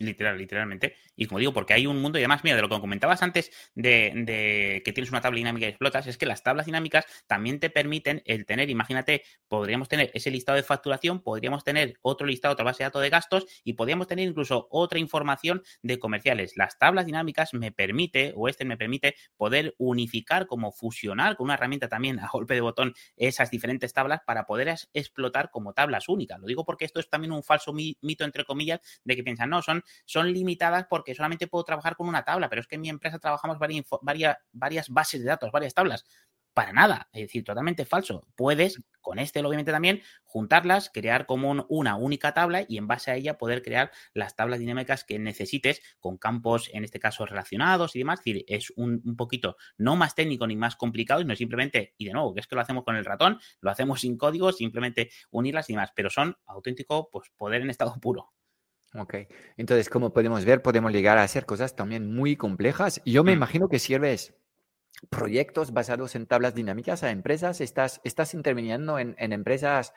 Literal, 0.00 0.38
literalmente. 0.38 0.96
Y 1.14 1.26
como 1.26 1.38
digo, 1.40 1.52
porque 1.52 1.74
hay 1.74 1.86
un 1.86 2.00
mundo, 2.00 2.18
y 2.18 2.22
además, 2.22 2.42
mira, 2.42 2.56
de 2.56 2.62
lo 2.62 2.68
que 2.70 2.80
comentabas 2.80 3.22
antes 3.22 3.50
de, 3.74 4.82
que 4.84 4.92
tienes 4.92 5.10
una 5.10 5.20
tabla 5.20 5.36
dinámica 5.36 5.66
y 5.66 5.68
explotas, 5.68 6.06
es 6.06 6.16
que 6.16 6.24
las 6.24 6.42
tablas 6.42 6.66
dinámicas 6.66 7.04
también 7.26 7.60
te 7.60 7.68
permiten 7.68 8.22
el 8.24 8.46
tener, 8.46 8.70
imagínate, 8.70 9.22
podríamos 9.46 9.88
tener 9.88 10.10
ese 10.14 10.30
listado 10.30 10.56
de 10.56 10.62
facturación, 10.62 11.22
podríamos 11.22 11.64
tener 11.64 11.98
otro 12.00 12.26
listado, 12.26 12.54
otra 12.54 12.64
base 12.64 12.82
de 12.82 12.86
datos 12.86 13.02
de 13.02 13.10
gastos 13.10 13.46
y 13.62 13.74
podríamos 13.74 14.06
tener 14.06 14.26
incluso 14.26 14.68
otra 14.70 14.98
información 14.98 15.62
de 15.82 15.98
comerciales. 15.98 16.56
Las 16.56 16.78
tablas 16.78 17.04
dinámicas 17.04 17.52
me 17.52 17.72
permite, 17.72 18.32
o 18.36 18.48
este 18.48 18.64
me 18.64 18.78
permite, 18.78 19.16
poder 19.36 19.74
unificar, 19.76 20.46
como 20.46 20.72
fusionar 20.72 21.36
con 21.36 21.44
una 21.44 21.54
herramienta 21.54 21.88
también 21.88 22.18
a 22.20 22.28
golpe 22.28 22.54
de 22.54 22.62
botón 22.62 22.94
esas 23.16 23.50
diferentes 23.50 23.92
tablas 23.92 24.20
para 24.24 24.46
poder 24.46 24.74
explotar 24.94 25.50
como 25.50 25.74
tablas 25.74 26.08
únicas. 26.08 26.40
Lo 26.40 26.46
digo 26.46 26.64
porque 26.64 26.86
esto 26.86 27.00
es 27.00 27.10
también 27.10 27.32
un 27.32 27.42
falso 27.42 27.74
mito, 27.74 28.24
entre 28.24 28.44
comillas, 28.44 28.80
de 29.04 29.16
que 29.16 29.22
piensan, 29.22 29.50
no, 29.50 29.60
son 29.60 29.82
son 30.04 30.32
limitadas 30.32 30.86
porque 30.88 31.14
solamente 31.14 31.46
puedo 31.46 31.64
trabajar 31.64 31.96
con 31.96 32.08
una 32.08 32.24
tabla, 32.24 32.48
pero 32.48 32.60
es 32.60 32.66
que 32.66 32.76
en 32.76 32.82
mi 32.82 32.88
empresa 32.88 33.18
trabajamos 33.18 33.58
varias, 33.58 33.86
varias, 34.02 34.36
varias 34.52 34.88
bases 34.88 35.20
de 35.20 35.28
datos, 35.28 35.50
varias 35.52 35.74
tablas. 35.74 36.04
Para 36.52 36.72
nada, 36.72 37.08
es 37.12 37.22
decir, 37.22 37.44
totalmente 37.44 37.84
falso. 37.84 38.26
Puedes, 38.34 38.82
con 39.00 39.20
este 39.20 39.38
obviamente 39.38 39.70
también, 39.70 40.02
juntarlas, 40.24 40.90
crear 40.92 41.24
como 41.24 41.64
una 41.68 41.96
única 41.96 42.34
tabla 42.34 42.64
y 42.68 42.76
en 42.76 42.88
base 42.88 43.12
a 43.12 43.14
ella 43.14 43.38
poder 43.38 43.62
crear 43.62 43.92
las 44.14 44.34
tablas 44.34 44.58
dinámicas 44.58 45.04
que 45.04 45.20
necesites 45.20 45.80
con 46.00 46.18
campos, 46.18 46.68
en 46.72 46.82
este 46.82 46.98
caso, 46.98 47.24
relacionados 47.24 47.94
y 47.94 48.00
demás. 48.00 48.18
Es 48.18 48.24
decir, 48.24 48.44
es 48.48 48.72
un, 48.74 49.00
un 49.04 49.16
poquito 49.16 49.56
no 49.78 49.94
más 49.94 50.16
técnico 50.16 50.46
ni 50.48 50.56
más 50.56 50.74
complicado, 50.74 51.22
no 51.22 51.36
simplemente, 51.36 51.94
y 51.96 52.06
de 52.06 52.12
nuevo, 52.14 52.34
que 52.34 52.40
es 52.40 52.48
que 52.48 52.56
lo 52.56 52.62
hacemos 52.62 52.82
con 52.82 52.96
el 52.96 53.04
ratón, 53.04 53.38
lo 53.60 53.70
hacemos 53.70 54.00
sin 54.00 54.18
código, 54.18 54.50
simplemente 54.50 55.10
unirlas 55.30 55.70
y 55.70 55.74
demás, 55.74 55.92
pero 55.94 56.10
son 56.10 56.36
auténtico 56.46 57.10
pues, 57.10 57.30
poder 57.36 57.62
en 57.62 57.70
estado 57.70 57.94
puro. 58.00 58.32
Ok, 58.94 59.14
entonces 59.56 59.88
como 59.88 60.12
podemos 60.12 60.44
ver, 60.44 60.62
podemos 60.62 60.92
llegar 60.92 61.16
a 61.18 61.22
hacer 61.22 61.46
cosas 61.46 61.76
también 61.76 62.12
muy 62.12 62.36
complejas. 62.36 63.00
Yo 63.04 63.22
me 63.22 63.32
mm. 63.32 63.36
imagino 63.36 63.68
que 63.68 63.78
sirves 63.78 64.34
proyectos 65.08 65.72
basados 65.72 66.14
en 66.16 66.26
tablas 66.26 66.54
dinámicas 66.54 67.02
a 67.04 67.10
empresas, 67.10 67.60
estás, 67.60 68.00
estás 68.04 68.34
interviniendo 68.34 68.98
en, 68.98 69.14
empresas 69.18 69.94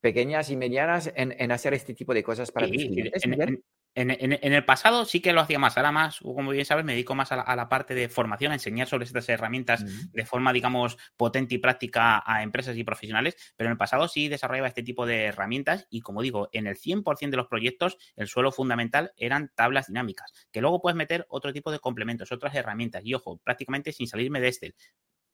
pequeñas 0.00 0.50
y 0.50 0.56
medianas 0.56 1.12
en, 1.14 1.52
hacer 1.52 1.74
este 1.74 1.94
tipo 1.94 2.12
de 2.12 2.24
cosas 2.24 2.50
para 2.50 2.66
tus 2.66 2.76
clientes. 2.76 3.24
En, 3.24 3.62
el 3.94 4.64
pasado 4.64 5.04
sí 5.04 5.20
que 5.20 5.32
lo 5.32 5.40
hacía 5.40 5.58
más, 5.58 5.76
ahora 5.76 5.92
más, 5.92 6.18
como 6.20 6.50
bien 6.50 6.64
sabes, 6.64 6.84
me 6.84 6.92
dedico 6.92 7.14
más 7.14 7.30
a 7.32 7.56
la, 7.56 7.68
parte 7.68 7.94
de 7.94 8.08
formación, 8.08 8.52
a 8.52 8.54
enseñar 8.54 8.88
sobre 8.88 9.04
estas 9.04 9.28
herramientas 9.28 9.84
de 10.12 10.24
forma, 10.24 10.52
digamos, 10.52 10.98
potente 11.16 11.54
y 11.54 11.58
práctica 11.58 12.22
a 12.24 12.42
empresas 12.42 12.76
y 12.76 12.84
profesionales, 12.84 13.36
pero 13.56 13.68
en 13.68 13.72
el 13.72 13.78
pasado 13.78 14.08
sí 14.08 14.28
desarrollaba 14.28 14.68
este 14.68 14.82
tipo 14.82 15.06
de 15.06 15.24
herramientas 15.24 15.86
y, 15.90 16.00
como 16.00 16.22
digo, 16.22 16.48
en 16.52 16.66
el 16.66 16.76
100% 16.76 17.30
de 17.30 17.36
los 17.36 17.48
proyectos 17.48 17.98
el 18.16 18.28
suelo 18.28 18.52
fundamental 18.52 19.12
eran 19.16 19.50
tablas 19.54 19.88
dinámicas, 19.88 20.32
que 20.50 20.60
luego 20.60 20.80
puedes 20.80 20.96
meter 20.96 21.26
otro 21.28 21.52
tipo 21.52 21.70
de 21.70 21.78
complementos, 21.78 22.32
otras 22.32 22.54
herramientas. 22.54 23.02
Y, 23.04 23.14
ojo, 23.14 23.40
prácticamente 23.44 23.92
sin 23.92 24.06
salirme 24.06 24.40
de 24.40 24.48
este, 24.48 24.74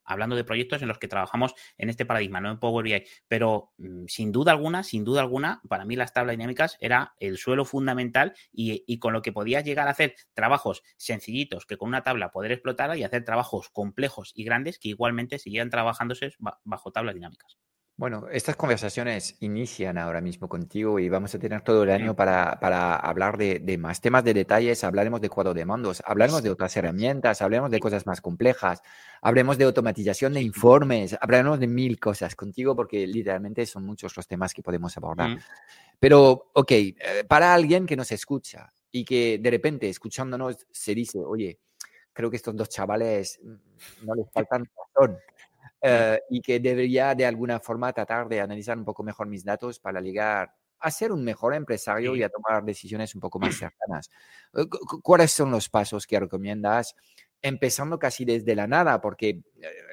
hablando 0.09 0.35
de 0.35 0.45
proyectos 0.45 0.83
en 0.83 0.89
los 0.89 0.99
que 0.99 1.07
trabajamos 1.07 1.55
en 1.77 1.91
este 1.91 2.07
paradigma, 2.07 2.41
no 2.41 2.51
en 2.51 2.59
Power 2.59 2.85
BI. 2.85 3.05
Pero 3.29 3.73
mm, 3.79 4.07
sin 4.07 4.33
duda 4.33 4.53
alguna, 4.53 4.83
sin 4.83 5.05
duda 5.05 5.21
alguna, 5.21 5.61
para 5.69 5.85
mí 5.85 5.95
las 5.95 6.13
tablas 6.13 6.33
dinámicas 6.33 6.77
era 6.81 7.15
el 7.21 7.39
suelo 7.39 7.65
fundamental 7.65 8.35
y, 8.51 8.99
con 8.99 9.13
lo 9.13 9.23
que 9.23 9.33
podías 9.33 9.65
llegar 9.65 9.87
a 9.87 9.93
hacer 9.93 10.15
trabajos 10.35 10.83
sencillitos 10.97 11.67
que 11.67 11.77
con 11.77 11.89
una 11.89 12.03
tabla 12.03 12.31
poder 12.31 12.53
explotar 12.53 12.97
y 12.97 13.05
hacer 13.05 13.25
trabajos 13.25 13.69
complejos 13.71 14.33
y 14.35 14.45
grandes 14.45 14.79
que 14.79 14.89
igualmente 14.89 15.39
seguían 15.39 15.71
trabajándose 15.71 16.33
bajo 16.65 16.91
tablas 16.91 17.15
dinámicas. 17.15 17.59
Bueno, 17.99 18.29
estas 18.31 18.55
conversaciones 18.55 19.35
inician 19.41 19.99
ahora 19.99 20.21
mismo 20.21 20.49
contigo 20.49 21.01
y 21.01 21.09
vamos 21.09 21.35
a 21.35 21.39
tener 21.41 21.63
todo 21.63 21.83
el 21.83 21.91
año 21.91 22.15
para, 22.15 22.53
hablar 22.53 23.37
de, 23.37 23.77
más 23.77 24.01
temas 24.01 24.23
de 24.23 24.35
detalles. 24.35 24.85
Hablaremos 24.85 25.21
de 25.21 25.29
cuadro 25.29 25.53
de 25.53 25.65
mandos, 25.65 26.01
hablaremos 26.07 26.45
de 26.45 26.51
otras 26.51 26.77
herramientas, 26.77 27.43
hablaremos 27.43 27.73
de 27.73 27.81
cosas 27.81 28.07
más 28.07 28.21
complejas, 28.21 28.83
hablaremos 29.21 29.59
de 29.59 29.65
automatización 29.65 30.33
de 30.35 30.43
informes, 30.43 31.19
hablaremos 31.21 31.59
de 31.59 31.67
mil 31.67 31.99
cosas 31.99 32.37
contigo 32.37 32.77
porque 32.77 33.05
literalmente 33.05 33.67
son 33.67 33.85
muchos 33.85 34.17
los 34.17 34.29
temas 34.29 34.55
que 34.55 34.63
podemos 34.63 34.97
abordar. 34.97 35.31
Mm. 35.31 35.41
Pero, 35.99 36.53
ok, 36.55 36.71
eh, 36.71 36.95
para 37.27 37.53
alguien 37.53 37.85
que 37.85 37.97
nos 37.97 38.13
escucha 38.13 38.73
y 38.93 39.05
que 39.05 39.41
de 39.41 39.51
repente 39.51 39.89
escuchándonos 39.89 40.69
se 40.71 40.95
dice, 40.95 41.19
oye, 41.19 41.59
creo 42.13 42.31
que 42.31 42.37
estos 42.37 42.55
dos 42.55 42.69
chavales 42.69 43.41
mm, 43.43 44.07
no 44.07 44.15
les 44.15 44.31
faltan 44.33 44.65
razón. 44.67 45.19
Eh, 45.81 46.21
y 46.31 46.41
que 46.41 46.59
debería 46.59 47.15
de 47.15 47.25
alguna 47.25 47.61
forma 47.61 47.93
tratar 47.93 48.29
de 48.29 48.41
analizar 48.41 48.77
un 48.77 48.85
poco 48.85 49.05
mejor 49.05 49.29
mis 49.29 49.45
datos 49.45 49.79
para 49.79 50.01
llegar 50.01 50.53
a 50.81 50.91
ser 50.91 51.13
un 51.13 51.25
mejor 51.25 51.55
empresario 51.55 52.17
y 52.17 52.23
a 52.23 52.29
tomar 52.29 52.65
decisiones 52.65 53.15
un 53.15 53.21
poco 53.21 53.39
más 53.39 53.57
cercanas. 53.57 54.11
Eh, 54.55 54.67
¿Cuáles 55.03 55.31
son 55.33 55.51
los 55.51 55.69
pasos 55.69 56.07
que 56.07 56.19
recomiendas? 56.19 56.97
Empezando 57.41 57.99
casi 57.99 58.25
desde 58.25 58.57
la 58.57 58.67
nada, 58.67 59.01
porque 59.01 59.29
eh, 59.29 59.43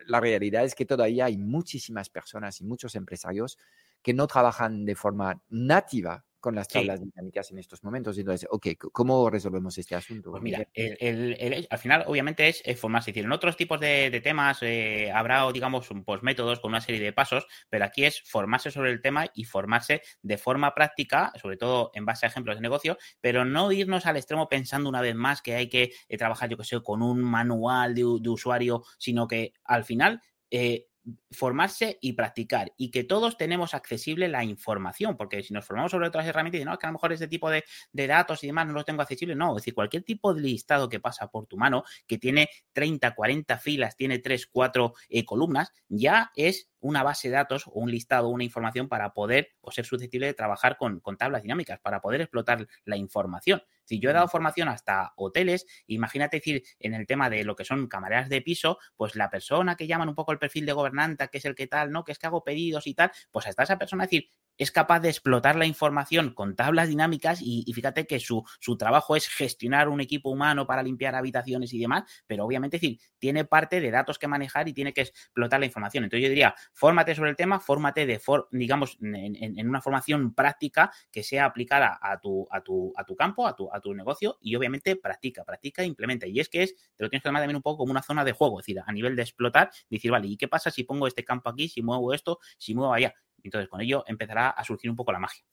la 0.08 0.20
realidad 0.20 0.64
es 0.64 0.74
que 0.74 0.86
todavía 0.86 1.26
hay 1.26 1.38
muchísimas 1.38 2.10
personas 2.10 2.60
y 2.62 2.66
muchos 2.66 2.96
empresarios 2.96 3.60
que 4.02 4.14
no 4.14 4.26
trabajan 4.26 4.86
de 4.86 4.96
forma 4.96 5.42
nativa 5.50 6.26
con 6.46 6.54
las 6.54 6.68
tablas 6.68 7.02
dinámicas 7.02 7.50
en 7.50 7.58
estos 7.58 7.84
momentos. 7.84 8.16
Entonces, 8.20 8.48
ok, 8.52 8.68
¿cómo 8.92 9.32
resolvemos 9.32 9.76
este 9.80 9.96
asunto? 9.96 10.30
Pues 10.30 10.44
mira, 10.44 10.68
el, 10.76 11.68
al 11.68 11.80
final 11.80 12.04
obviamente 12.06 12.48
es, 12.48 12.80
formarse. 12.80 13.10
Es 13.10 13.16
decir, 13.16 13.26
en 13.26 13.32
otros 13.32 13.58
tipos 13.58 13.80
de, 13.80 14.22
temas 14.24 14.60
eh, 14.62 15.12
habrá, 15.12 15.52
digamos, 15.52 15.90
pues, 16.06 16.22
métodos 16.22 16.60
con 16.60 16.70
una 16.70 16.82
serie 16.82 17.02
de 17.02 17.14
pasos, 17.14 17.48
pero 17.68 17.86
aquí 17.86 18.06
es 18.06 18.22
formarse 18.22 18.70
sobre 18.70 18.92
el 18.92 19.02
tema 19.02 19.26
y 19.34 19.46
formarse 19.46 20.04
de 20.22 20.38
forma 20.38 20.76
práctica, 20.76 21.34
sobre 21.42 21.58
todo 21.58 21.90
en 21.96 22.06
base 22.06 22.28
a 22.28 22.30
ejemplos 22.30 22.58
de 22.58 22.62
negocio, 22.62 22.96
pero 23.20 23.44
no 23.44 23.72
irnos 23.72 24.06
al 24.06 24.18
extremo 24.18 24.48
pensando 24.48 24.88
una 24.88 25.02
vez 25.02 25.16
más 25.16 25.42
que 25.42 25.56
hay 25.56 25.68
que 25.68 25.94
eh, 26.08 26.18
trabajar, 26.20 26.48
yo 26.48 26.58
que 26.58 26.64
sé, 26.64 26.80
con 26.84 27.02
un 27.02 27.24
manual 27.24 27.96
de, 27.96 28.04
de 28.22 28.30
usuario, 28.30 28.84
sino 29.00 29.28
que 29.28 29.54
al 29.64 29.84
final... 29.84 30.22
Eh, 30.52 30.86
formarse 31.32 31.98
y 32.02 32.14
practicar 32.14 32.74
y 32.78 32.92
que 32.92 33.04
todos 33.04 33.38
tenemos 33.38 33.74
accesible 33.74 34.28
la 34.28 34.44
información, 34.44 35.18
porque 35.18 35.44
si 35.44 35.54
nos 35.54 35.66
formamos 35.66 35.92
sobre 35.92 36.08
otras 36.08 36.26
herramientas, 36.26 36.62
y 36.62 36.66
no, 36.66 36.78
que 36.78 36.86
a 36.86 36.90
lo 36.90 36.94
mejor 36.94 37.14
ese 37.14 37.28
tipo 37.28 37.50
de, 37.50 37.64
datos 37.94 38.44
y 38.44 38.48
demás 38.48 38.68
no 38.68 38.74
los 38.74 38.86
tengo 38.86 39.02
accesibles, 39.02 39.38
no, 39.38 39.52
es 39.52 39.64
decir, 39.64 39.74
cualquier 39.74 40.04
tipo 40.04 40.34
de 40.34 40.42
listado 40.42 40.90
que 40.90 41.00
pasa 41.00 41.28
por 41.28 41.48
tu 41.48 41.58
mano, 41.58 41.84
que 42.08 42.18
tiene 42.18 42.50
30, 42.74 43.14
40 43.14 43.58
filas, 43.58 43.96
tiene 43.96 44.20
3, 44.20 44.48
4 44.48 44.94
eh, 45.10 45.26
columnas, 45.26 45.72
ya 45.88 46.32
es 46.36 46.70
una 46.86 47.02
base 47.02 47.30
de 47.30 47.36
datos 47.36 47.66
o 47.68 47.72
un 47.80 47.90
listado, 47.90 48.30
una 48.30 48.44
información 48.44 48.88
para 48.88 49.14
poder 49.14 49.50
o 49.62 49.72
ser 49.72 49.86
susceptible 49.86 50.28
de 50.28 50.34
trabajar 50.36 50.78
con, 50.78 51.00
con 51.00 51.18
tablas 51.18 51.42
dinámicas, 51.42 51.80
para 51.80 52.00
poder 52.00 52.22
explotar 52.22 52.68
la 52.86 52.96
información. 52.96 53.64
Si 53.86 54.00
yo 54.00 54.10
he 54.10 54.14
dado 54.14 54.28
formación 54.28 54.68
hasta 54.68 55.14
hoteles, 55.16 55.66
imagínate 55.88 56.38
decir 56.38 56.64
en 56.80 56.94
el 56.94 57.08
tema 57.08 57.30
de 57.30 57.44
lo 57.44 57.56
que 57.56 57.66
son 57.66 57.88
camareras 57.88 58.30
de 58.30 58.42
piso, 58.42 58.78
pues 58.96 59.16
la 59.16 59.30
persona 59.30 59.76
que 59.76 59.88
llaman 59.88 60.10
un 60.10 60.16
poco 60.16 60.32
el 60.32 60.40
perfil 60.40 60.66
de 60.66 60.74
gobernanta, 60.74 61.28
que 61.28 61.40
es 61.40 61.46
el 61.46 61.56
que 61.56 61.68
tal, 61.68 61.92
¿no? 61.92 62.04
Que 62.04 62.12
es 62.12 62.20
que 62.20 62.28
hago 62.28 62.44
pedidos 62.44 62.86
y 62.86 62.94
tal, 62.94 63.12
pues 63.32 63.48
hasta 63.48 63.64
esa 63.64 63.78
persona 63.78 64.04
decir, 64.04 64.30
es 64.58 64.72
capaz 64.72 65.00
de 65.00 65.10
explotar 65.10 65.56
la 65.56 65.66
información 65.66 66.34
con 66.34 66.56
tablas 66.56 66.88
dinámicas 66.88 67.40
y, 67.42 67.72
fíjate 67.74 68.08
que 68.08 68.20
su, 68.20 68.44
su, 68.60 68.78
trabajo 68.78 69.16
es 69.16 69.28
gestionar 69.28 69.90
un 69.90 70.02
equipo 70.02 70.30
humano 70.30 70.66
para 70.66 70.84
limpiar 70.84 71.16
habitaciones 71.16 71.74
y 71.74 71.80
demás, 71.80 72.04
pero 72.28 72.46
obviamente 72.46 72.78
decir, 72.78 73.00
tiene 73.18 73.46
parte 73.46 73.82
de 73.82 73.92
datos 73.92 74.20
que 74.20 74.28
manejar 74.28 74.68
y 74.68 74.74
tiene 74.74 74.94
que 74.94 75.02
explotar 75.02 75.60
la 75.60 75.66
información. 75.66 76.04
Entonces 76.04 76.24
yo 76.24 76.30
diría, 76.30 76.56
fórmate 76.74 77.16
sobre 77.16 77.32
el 77.32 77.36
tema, 77.36 77.60
fórmate 77.60 78.06
de, 78.06 78.22
digamos, 78.52 78.98
en, 79.02 79.68
una 79.68 79.82
formación 79.82 80.34
práctica 80.34 80.92
que 81.12 81.24
sea 81.24 81.46
aplicada 81.46 82.00
a 82.02 82.20
tu, 82.20 82.48
a 82.52 82.62
tu, 82.62 82.94
a 82.96 83.04
tu 83.04 83.16
campo, 83.16 83.48
a 83.48 83.56
tu, 83.56 83.70
a 83.72 83.80
tu 83.80 83.94
negocio 83.94 84.38
y 84.42 84.56
obviamente 84.56 84.96
practica, 84.96 85.44
practica 85.44 85.84
e 85.84 85.86
implementa. 85.86 86.28
Y 86.28 86.40
es 86.40 86.50
que 86.50 86.64
es, 86.64 86.76
te 86.96 87.04
lo 87.04 87.10
tienes 87.10 87.24
que 87.24 87.30
tomar 87.30 87.42
también 87.42 87.58
un 87.58 87.62
poco 87.62 87.80
como 87.80 87.92
una 87.92 88.02
zona 88.02 88.24
de 88.24 88.32
juego, 88.32 88.60
es 88.60 88.66
decir, 88.66 88.82
a 88.86 88.92
nivel 88.92 89.16
de 89.16 89.22
explotar, 89.24 89.70
decir, 89.90 90.12
vale, 90.12 90.28
¿y 90.28 90.38
qué 90.38 90.48
pasa 90.48 90.72
si 90.72 90.84
pongo 90.84 91.08
este 91.08 91.24
campo 91.24 91.50
aquí, 91.50 91.68
si 91.68 91.82
muevo 91.82 92.14
esto, 92.14 92.40
si 92.58 92.76
muevo 92.76 92.94
allá? 92.94 93.14
Entonces, 93.48 93.70
con 93.70 93.82
ello 93.82 94.04
empezará 94.08 94.50
a 94.50 94.64
surgir 94.64 94.90
un 94.90 94.96
poco 94.96 95.12
la 95.12 95.20
magia. 95.20 95.44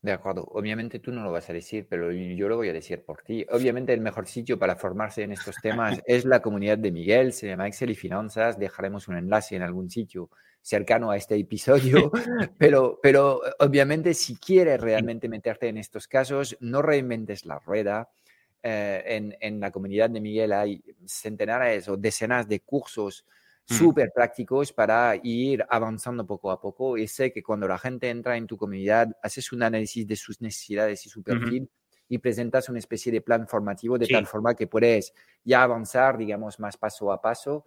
De 0.00 0.12
acuerdo, 0.12 0.44
obviamente 0.52 1.00
tú 1.00 1.10
no 1.10 1.24
lo 1.24 1.32
vas 1.32 1.50
a 1.50 1.52
decir, 1.52 1.88
pero 1.90 2.12
yo 2.12 2.48
lo 2.48 2.56
voy 2.56 2.68
a 2.68 2.72
decir 2.72 3.04
por 3.04 3.22
ti. 3.22 3.44
Obviamente 3.50 3.92
el 3.92 4.00
mejor 4.00 4.28
sitio 4.28 4.56
para 4.56 4.76
formarse 4.76 5.24
en 5.24 5.32
estos 5.32 5.56
temas 5.60 6.00
es 6.06 6.24
la 6.24 6.40
comunidad 6.40 6.78
de 6.78 6.92
Miguel, 6.92 7.32
se 7.32 7.48
llama 7.48 7.66
Excel 7.66 7.90
y 7.90 7.96
Finanzas, 7.96 8.58
dejaremos 8.60 9.08
un 9.08 9.16
enlace 9.16 9.56
en 9.56 9.62
algún 9.62 9.90
sitio 9.90 10.30
cercano 10.62 11.10
a 11.10 11.16
este 11.16 11.34
episodio, 11.34 12.12
pero, 12.58 13.00
pero 13.02 13.40
obviamente 13.58 14.14
si 14.14 14.36
quieres 14.36 14.80
realmente 14.80 15.28
meterte 15.28 15.68
en 15.68 15.78
estos 15.78 16.06
casos, 16.06 16.56
no 16.60 16.80
reinventes 16.80 17.44
la 17.44 17.58
rueda. 17.58 18.08
Eh, 18.62 19.02
en, 19.06 19.36
en, 19.40 19.60
la 19.60 19.70
comunidad 19.70 20.10
de 20.10 20.20
Miguel 20.20 20.52
hay 20.52 20.82
centenares 21.06 21.88
o 21.88 21.96
decenas 21.96 22.48
de 22.48 22.60
cursos. 22.60 23.24
Súper 23.68 24.12
prácticos 24.14 24.72
para 24.72 25.14
ir 25.22 25.64
avanzando 25.68 26.26
poco 26.26 26.50
a 26.50 26.60
poco. 26.60 26.96
Y 26.96 27.06
sé 27.06 27.30
que 27.30 27.42
cuando 27.42 27.68
la 27.68 27.78
gente 27.78 28.08
entra 28.08 28.36
en 28.36 28.46
tu 28.46 28.56
comunidad, 28.56 29.08
haces 29.22 29.52
un 29.52 29.62
análisis 29.62 30.06
de 30.06 30.16
sus 30.16 30.40
necesidades 30.40 31.04
y 31.06 31.08
su 31.08 31.22
perfil 31.22 31.70
y 32.08 32.18
presentas 32.18 32.68
una 32.70 32.78
especie 32.78 33.12
de 33.12 33.20
plan 33.20 33.46
formativo 33.46 33.98
de 33.98 34.06
tal 34.06 34.26
forma 34.26 34.54
que 34.54 34.66
puedes 34.66 35.12
ya 35.44 35.62
avanzar, 35.62 36.16
digamos, 36.16 36.58
más 36.58 36.76
paso 36.76 37.12
a 37.12 37.20
paso 37.20 37.66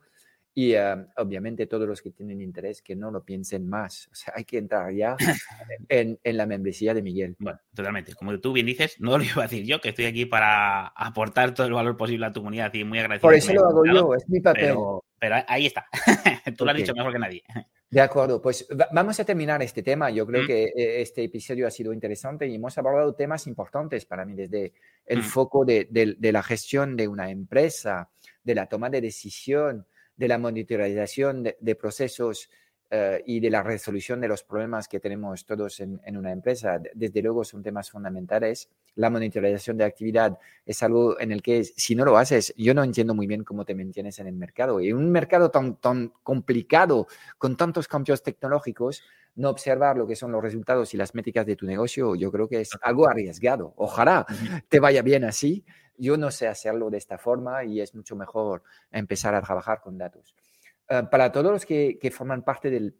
Y 0.54 0.74
eh, 0.74 1.06
obviamente 1.18 1.66
todos 1.66 1.88
los 1.88 2.02
que 2.02 2.12
tienen 2.12 2.42
interés 2.42 2.82
que 2.82 2.96
no 2.96 3.10
lo 3.10 3.24
piensen 3.24 3.70
más. 3.70 4.10
O 4.12 4.16
sea, 4.16 4.34
hay 4.36 4.44
que 4.44 4.58
entrar 4.58 4.94
ya 4.94 5.16
en, 5.90 6.20
en, 6.22 6.38
la 6.38 6.46
membresía 6.46 6.94
de 6.94 7.02
Miguel. 7.02 7.36
Bueno, 7.40 7.60
totalmente. 7.74 8.14
Como 8.16 8.38
tú 8.40 8.52
bien 8.52 8.66
dices, 8.66 8.98
no 9.00 9.18
lo 9.18 9.24
iba 9.24 9.44
a 9.44 9.48
decir 9.48 9.66
yo, 9.66 9.80
que 9.80 9.90
estoy 9.90 10.06
aquí 10.06 10.26
para 10.26 10.88
aportar 10.88 11.54
todo 11.54 11.68
el 11.68 11.74
valor 11.74 11.96
posible 11.96 12.26
a 12.26 12.34
tu 12.34 12.42
comunidad 12.42 12.74
y 12.74 12.84
muy 12.84 13.00
agradecido. 13.00 13.28
Por 13.28 13.36
eso 13.36 13.54
lo 13.54 13.66
hago 13.66 13.86
yo, 13.86 14.16
es 14.16 14.28
mi 14.28 14.42
papel. 14.42 14.76
Pero, 15.20 15.36
ahí 15.48 15.68
está. 15.68 15.86
tú 16.58 16.66
lo 16.66 16.72
has 16.72 16.78
dicho 16.78 16.94
mejor 16.94 17.14
que 17.14 17.20
nadie. 17.20 17.44
De 17.90 18.00
acuerdo, 18.00 18.42
pues 18.42 18.66
vamos 18.94 19.20
a 19.20 19.26
terminar 19.26 19.62
este 19.62 19.84
tema. 19.84 20.10
Yo 20.10 20.26
creo 20.26 20.44
mm. 20.44 20.48
que 20.48 20.64
eh, 20.64 21.02
este 21.02 21.26
episodio 21.26 21.68
ha 21.68 21.72
sido 21.72 21.92
interesante 21.92 22.48
y 22.48 22.56
hemos 22.56 22.78
abordado 22.78 23.14
temas 23.16 23.48
importantes 23.48 24.06
para 24.06 24.24
mí 24.24 24.34
desde 24.34 24.72
el 25.06 25.20
mm. 25.20 25.24
foco 25.24 25.66
de, 25.66 25.90
de 25.92 26.32
la 26.32 26.42
gestión 26.42 26.96
de 26.96 27.10
una 27.10 27.30
empresa, 27.30 28.10
de 28.44 28.56
la 28.56 28.68
toma 28.68 28.90
de 28.90 29.02
decisión, 29.02 29.86
de 30.15 30.28
la 30.28 30.38
monitorización 30.38 31.43
de, 31.43 31.76
procesos 31.76 32.50
eh, 32.93 33.23
y 33.25 33.39
de 33.39 33.49
la 33.49 33.63
resolución 33.63 34.19
de 34.19 34.27
los 34.27 34.43
problemas 34.43 34.89
que 34.89 34.99
tenemos 34.99 35.45
todos 35.45 35.80
en, 35.80 36.01
una 36.17 36.34
empresa. 36.34 36.77
Desde 36.93 37.21
luego 37.21 37.45
son 37.45 37.63
temas 37.63 37.89
fundamentales. 37.89 38.69
La 38.95 39.10
monitorización 39.10 39.77
de 39.77 39.86
actividad 39.86 40.38
es 40.65 40.84
algo 40.84 41.17
en 41.17 41.32
el 41.32 41.41
que 41.41 41.63
si 41.63 41.95
no 41.95 42.04
lo 42.04 42.17
haces, 42.17 42.54
yo 42.58 42.73
no 42.73 42.84
entiendo 42.84 43.15
muy 43.15 43.27
bien 43.27 43.45
cómo 43.45 43.63
te 43.63 43.75
mantienes 43.75 44.19
en 44.19 44.27
el 44.27 44.36
mercado. 44.36 44.82
Y 44.82 44.89
en 44.89 44.97
un 44.97 45.10
mercado 45.10 45.49
tan, 45.49 45.77
tan 45.77 46.12
complicado, 46.21 47.08
con 47.38 47.56
tantos 47.56 47.88
cambios 47.88 48.23
tecnológicos, 48.23 49.04
no 49.36 49.49
observar 49.49 49.95
lo 49.95 50.06
que 50.06 50.17
son 50.17 50.34
los 50.34 50.43
resultados 50.43 50.93
y 50.93 50.97
las 50.97 51.15
métricas 51.15 51.45
de 51.45 51.56
tu 51.56 51.65
negocio, 51.65 52.15
yo 52.15 52.30
creo 52.30 52.49
que 52.49 52.60
es 52.60 52.71
algo 52.82 53.08
arriesgado. 53.08 53.73
Ojalá 53.77 54.25
te 54.67 54.82
vaya 54.82 55.01
bien 55.01 55.23
así, 55.23 55.63
yo 55.97 56.17
no 56.17 56.30
sé 56.30 56.49
hacerlo 56.49 56.89
de 56.89 56.97
esta 56.97 57.17
forma 57.17 57.63
y 57.63 57.80
es 57.80 57.95
mucho 57.95 58.17
mejor 58.17 58.63
empezar 58.91 59.34
a 59.34 59.41
trabajar 59.41 59.80
con 59.80 59.97
datos. 59.97 60.36
Eh, 60.91 61.04
para 61.10 61.32
todos 61.32 61.54
los 61.54 61.65
que, 61.65 61.97
que 62.01 62.12
forman 62.12 62.43
parte 62.43 62.69
del, 62.69 62.97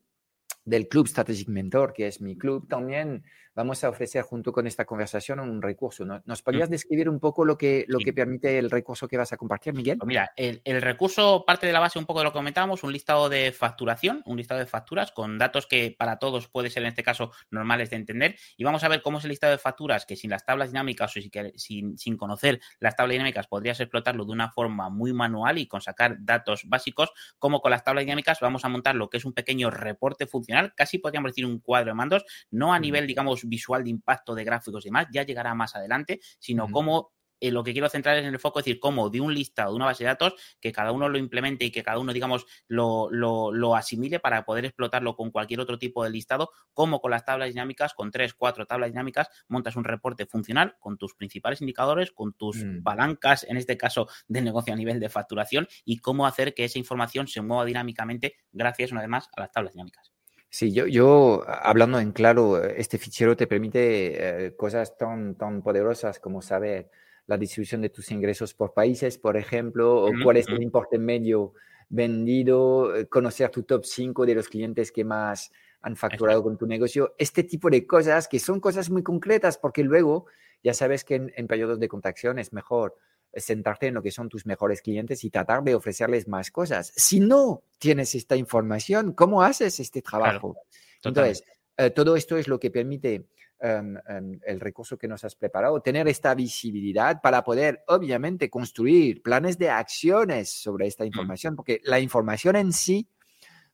del 0.64 0.88
Club 0.88 1.10
Strategic 1.10 1.50
Mentor, 1.50 1.92
que 1.92 2.08
es 2.08 2.22
mi 2.22 2.38
club, 2.38 2.66
también 2.70 3.26
vamos 3.56 3.84
a 3.84 3.90
ofrecer 3.90 4.24
junto 4.24 4.52
con 4.52 4.68
esta 4.68 4.86
conversación 4.86 5.40
un 5.40 5.62
recurso. 5.62 6.06
¿Nos 6.06 6.42
podrías 6.42 6.70
describir 6.70 7.10
un 7.10 7.20
poco 7.20 7.46
lo 7.46 7.58
que, 7.58 7.86
lo 7.88 8.00
que 8.00 8.14
permite 8.14 8.58
el 8.58 8.70
recurso 8.70 9.08
que 9.08 9.18
vas 9.18 9.34
a 9.34 9.38
compartir, 9.38 9.74
Miguel? 9.74 9.98
Pues 9.98 10.08
mira, 10.08 10.32
el, 10.36 10.62
recurso 10.82 11.44
parte 11.46 11.68
de 11.68 11.74
la 11.74 11.80
base 11.80 12.00
un 12.00 12.06
poco 12.06 12.20
de 12.20 12.26
lo 12.26 12.32
que 12.32 12.40
comentábamos, 12.40 12.84
un 12.84 12.92
listado 12.92 13.30
de 13.30 13.52
facturación, 13.52 14.24
un 14.26 14.38
listado 14.38 14.60
de 14.60 14.66
facturas 14.66 15.12
con 15.12 15.38
datos 15.38 15.68
que 15.68 15.96
para 15.98 16.18
todos 16.18 16.48
puede 16.48 16.70
ser 16.70 16.84
en 16.84 16.90
este 16.90 17.04
caso 17.04 17.32
normales 17.50 17.90
de 17.90 17.98
entender. 17.98 18.36
Y 18.58 18.64
vamos 18.64 18.84
a 18.84 18.88
ver 18.88 19.02
cómo 19.02 19.18
es 19.18 19.26
el 19.26 19.30
listado 19.30 19.52
de 19.52 19.58
facturas 19.58 20.06
que 20.06 20.16
sin 20.16 20.30
las 20.30 20.46
tablas 20.46 20.70
dinámicas 20.70 21.16
o 21.16 21.20
sin, 21.56 21.98
sin 21.98 22.18
conocer 22.18 22.60
las 22.80 22.96
tablas 22.96 23.14
dinámicas 23.14 23.48
podrías 23.48 23.80
explotarlo 23.80 24.26
de 24.26 24.32
una 24.32 24.52
forma 24.52 24.90
muy 24.90 25.14
manual 25.14 25.58
y 25.58 25.68
con 25.68 25.82
sacar 25.82 26.18
datos 26.20 26.64
básicos, 26.66 27.12
como 27.38 27.62
con 27.62 27.72
las 27.72 27.84
tablas 27.84 28.06
dinámicas 28.06 28.40
vamos 28.40 28.66
a 28.66 28.70
montar 28.70 28.96
lo 28.96 29.10
que 29.10 29.18
es 29.18 29.26
un 29.26 29.34
pequeño 29.34 29.70
reporte 29.70 30.28
funcional, 30.28 30.74
casi 30.76 30.98
podríamos 30.98 31.32
decir 31.32 31.46
un 31.46 31.60
cuadro 31.60 31.92
de 31.92 31.96
mandos, 31.96 32.26
no 32.50 32.74
a 32.74 32.80
nivel, 32.80 33.08
digamos, 33.08 33.41
visual 33.46 33.84
de 33.84 33.90
impacto 33.90 34.36
de 34.36 34.44
gráficos 34.44 34.86
y 34.86 34.90
demás, 34.90 35.08
ya 35.12 35.24
llegará 35.24 35.54
más 35.54 35.76
adelante, 35.76 36.20
sino 36.40 36.70
como 36.70 37.12
eh, 37.42 37.52
lo 37.52 37.64
que 37.64 37.74
quiero 37.74 37.90
centrar 37.90 38.18
es 38.18 38.24
en 38.24 38.34
el 38.34 38.40
foco, 38.40 38.60
es 38.60 38.66
decir, 38.66 38.80
cómo 38.80 39.10
de 39.10 39.20
un 39.20 39.34
listado, 39.34 39.72
de 39.72 39.76
una 39.76 39.86
base 39.86 40.04
de 40.04 40.10
datos, 40.10 40.36
que 40.62 40.72
cada 40.72 40.92
uno 40.92 41.10
lo 41.10 41.18
implemente 41.18 41.66
y 41.66 41.72
que 41.72 41.82
cada 41.82 41.98
uno, 41.98 42.14
digamos, 42.14 42.46
lo, 42.68 43.10
lo, 43.12 43.76
asimile 43.76 44.20
para 44.20 44.46
poder 44.46 44.66
explotarlo 44.66 45.16
con 45.16 45.32
cualquier 45.32 45.60
otro 45.60 45.80
tipo 45.80 46.04
de 46.04 46.12
listado, 46.12 46.52
como 46.74 47.02
con 47.02 47.10
las 47.10 47.26
tablas 47.26 47.50
dinámicas, 47.50 47.94
con 47.96 48.12
tres, 48.12 48.36
cuatro 48.36 48.68
tablas 48.68 48.92
dinámicas, 48.92 49.28
montas 49.48 49.76
un 49.76 49.84
reporte 49.84 50.28
funcional 50.28 50.76
con 50.80 50.98
tus 50.98 51.16
principales 51.16 51.62
indicadores, 51.62 52.12
con 52.12 52.34
tus 52.34 52.58
mm. 52.64 52.84
palancas, 52.84 53.44
en 53.50 53.58
este 53.58 53.76
caso, 53.76 54.08
de 54.28 54.42
negocio 54.42 54.74
a 54.74 54.78
nivel 54.78 55.00
de 55.00 55.10
facturación 55.10 55.68
y 55.84 55.98
cómo 55.98 56.28
hacer 56.28 56.54
que 56.54 56.66
esa 56.66 56.78
información 56.78 57.28
se 57.28 57.42
mueva 57.42 57.66
dinámicamente 57.66 58.36
gracias, 58.52 58.92
una 58.92 59.02
vez 59.02 59.10
más, 59.10 59.30
a 59.36 59.42
las 59.42 59.52
tablas 59.52 59.74
dinámicas. 59.74 60.12
Sí, 60.54 60.74
yo, 60.74 60.86
yo 60.86 61.46
hablando 61.48 61.98
en 62.02 62.12
claro, 62.12 62.62
este 62.62 62.98
fichero 62.98 63.38
te 63.38 63.48
permite 63.48 64.48
eh, 64.48 64.56
cosas 64.58 64.98
tan, 64.98 65.36
tan 65.36 65.62
poderosas 65.62 66.20
como 66.20 66.42
saber 66.42 66.92
la 67.26 67.38
distribución 67.38 67.82
de 67.82 67.90
tus 67.90 68.12
ingresos 68.12 68.54
por 68.54 68.74
países, 68.74 69.18
por 69.18 69.38
ejemplo, 69.38 70.04
o 70.04 70.12
cuál 70.22 70.36
es 70.36 70.50
el 70.50 70.62
importe 70.62 71.00
medio 71.00 71.54
vendido, 71.88 72.94
eh, 72.94 73.08
conocer 73.08 73.50
tu 73.50 73.64
top 73.64 73.86
5 73.86 74.26
de 74.26 74.36
los 74.36 74.50
clientes 74.50 74.92
que 74.92 75.06
más 75.06 75.54
han 75.84 75.96
facturado 75.96 76.44
con 76.44 76.58
tu 76.58 76.68
negocio, 76.68 77.16
este 77.18 77.46
tipo 77.46 77.70
de 77.70 77.88
cosas 77.88 78.28
que 78.28 78.38
son 78.38 78.60
cosas 78.60 78.90
muy 78.90 79.04
concretas 79.04 79.58
porque 79.58 79.84
luego 79.84 80.26
ya 80.62 80.74
sabes 80.74 81.06
que 81.06 81.16
en, 81.16 81.32
en 81.38 81.48
periodos 81.48 81.80
de 81.80 81.88
contracción 81.88 82.40
es 82.40 82.52
mejor 82.52 82.98
sentarte 83.34 83.88
en 83.88 83.94
lo 83.94 84.02
que 84.02 84.12
son 84.12 84.30
tus 84.30 84.46
mejores 84.46 84.82
clientes 84.82 85.24
y 85.24 85.30
tratar 85.30 85.64
de 85.64 85.76
ofrecerles 85.76 86.28
más 86.28 86.52
cosas. 86.52 86.92
Si 86.96 87.20
no 87.20 87.64
tienes 87.80 88.14
esta 88.16 88.36
información, 88.36 89.14
¿cómo 89.14 89.42
haces 89.44 89.80
este 89.80 90.02
trabajo? 90.02 90.58
Entonces, 91.04 91.44
eh, 91.78 91.90
todo 91.92 92.16
esto 92.16 92.38
es 92.38 92.48
lo 92.48 92.60
que 92.60 92.72
permite 92.72 93.28
em, 93.60 93.96
em, 94.08 94.40
el 94.44 94.60
recurso 94.60 94.98
que 94.98 95.08
nos 95.08 95.24
has 95.24 95.36
preparado, 95.36 95.82
tener 95.82 96.08
esta 96.08 96.34
visibilidad 96.34 97.22
para 97.22 97.44
poder, 97.44 97.84
obviamente, 97.88 98.50
construir 98.50 99.22
planes 99.22 99.58
de 99.58 99.70
acciones 99.70 100.50
sobre 100.50 100.88
esta 100.88 101.04
mm. 101.04 101.08
información, 101.08 101.56
porque 101.56 101.80
la 101.84 102.00
información 102.00 102.56
en 102.56 102.74
sí 102.74 103.08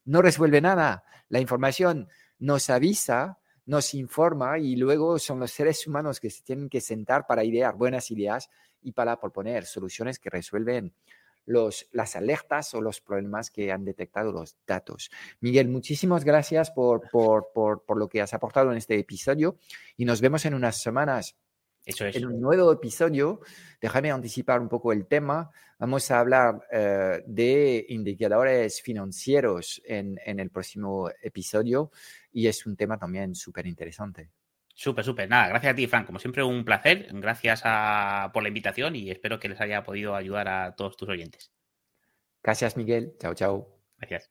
no 0.04 0.22
resuelve 0.22 0.60
nada. 0.60 1.04
La 1.28 1.40
información 1.40 2.08
nos 2.38 2.70
avisa, 2.70 3.38
nos 3.66 3.92
informa 3.94 4.58
y 4.58 4.76
luego 4.76 5.18
son 5.18 5.40
los 5.40 5.50
seres 5.50 5.86
humanos 5.86 6.20
que 6.20 6.30
se 6.30 6.42
tienen 6.42 6.68
que 6.68 6.80
sentar 6.80 7.26
para 7.26 7.44
idear 7.44 7.74
buenas 7.74 8.10
ideas 8.10 8.48
y 8.82 8.92
para 8.92 9.18
proponer 9.20 9.64
soluciones 9.64 10.18
que 10.18 10.30
resuelven 10.30 10.92
los, 11.48 11.88
las 11.92 12.14
alertas 12.14 12.74
o 12.74 12.80
los 12.80 13.00
problemas 13.00 13.50
que 13.50 13.72
han 13.72 13.84
detectado 13.84 14.30
los 14.32 14.56
datos. 14.66 15.10
Miguel, 15.40 15.68
muchísimas 15.68 16.24
gracias 16.24 16.70
por, 16.70 17.08
por, 17.10 17.48
por, 17.54 17.84
por 17.84 17.98
lo 17.98 18.08
que 18.08 18.20
has 18.20 18.34
aportado 18.34 18.70
en 18.70 18.76
este 18.76 18.98
episodio 18.98 19.56
y 19.96 20.04
nos 20.04 20.20
vemos 20.20 20.44
en 20.44 20.54
unas 20.54 20.80
semanas. 20.80 21.36
Eso 21.86 22.04
es. 22.04 22.16
En 22.16 22.26
un 22.26 22.38
nuevo 22.38 22.70
episodio, 22.70 23.40
déjame 23.80 24.10
anticipar 24.10 24.60
un 24.60 24.68
poco 24.68 24.92
el 24.92 25.06
tema. 25.06 25.50
Vamos 25.78 26.10
a 26.10 26.20
hablar 26.20 26.60
eh, 26.70 27.22
de 27.26 27.86
indicadores 27.88 28.82
financieros 28.82 29.80
en, 29.86 30.20
en, 30.26 30.38
el 30.38 30.50
próximo 30.50 31.10
episodio 31.22 31.90
y 32.30 32.46
es 32.46 32.66
un 32.66 32.76
tema 32.76 32.98
también 32.98 33.34
súper 33.34 33.66
interesante. 33.66 34.28
Súper, 34.78 35.04
súper. 35.04 35.28
Nada, 35.28 35.48
gracias 35.48 35.72
a 35.72 35.74
ti, 35.74 35.88
Frank. 35.88 36.06
Como 36.06 36.20
siempre, 36.20 36.44
un 36.44 36.64
placer. 36.64 37.08
Gracias 37.14 37.62
por 38.32 38.44
la 38.44 38.48
invitación 38.48 38.94
y 38.94 39.10
espero 39.10 39.40
que 39.40 39.48
les 39.48 39.60
haya 39.60 39.82
podido 39.82 40.14
ayudar 40.14 40.46
a 40.48 40.76
todos 40.76 40.96
tus 40.96 41.08
oyentes. 41.08 41.50
Gracias, 42.44 42.76
Miguel. 42.76 43.12
Chao, 43.18 43.34
chao. 43.34 43.68
Gracias. 43.96 44.30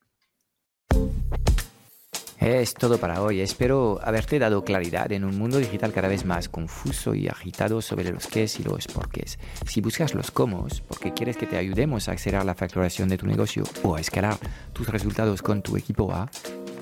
Es 2.40 2.74
todo 2.76 2.98
para 2.98 3.22
hoy. 3.22 3.42
Espero 3.42 4.00
haberte 4.02 4.40
dado 4.40 4.64
claridad 4.64 5.12
en 5.12 5.26
un 5.26 5.38
mundo 5.38 5.58
digital 5.58 5.92
cada 5.92 6.08
vez 6.08 6.24
más 6.24 6.48
confuso 6.48 7.14
y 7.14 7.28
agitado 7.28 7.82
sobre 7.82 8.10
los 8.10 8.28
qués 8.28 8.58
y 8.62 8.64
los 8.64 8.88
porqués. 8.88 9.38
Si 9.66 9.82
buscas 9.82 10.14
los 10.14 10.32
cómo, 10.32 10.66
porque 10.88 11.12
quieres 11.14 11.36
que 11.36 11.46
te 11.46 11.58
ayudemos 11.58 12.08
a 12.08 12.14
acelerar 12.14 12.46
la 12.46 12.56
facturación 12.56 13.10
de 13.10 13.18
tu 13.18 13.28
negocio 13.28 13.64
o 13.84 13.98
a 13.98 14.00
escalar 14.00 14.38
tus 14.72 14.88
resultados 14.88 15.42
con 15.42 15.62
tu 15.62 15.76
equipo 15.76 16.14
A, 16.14 16.30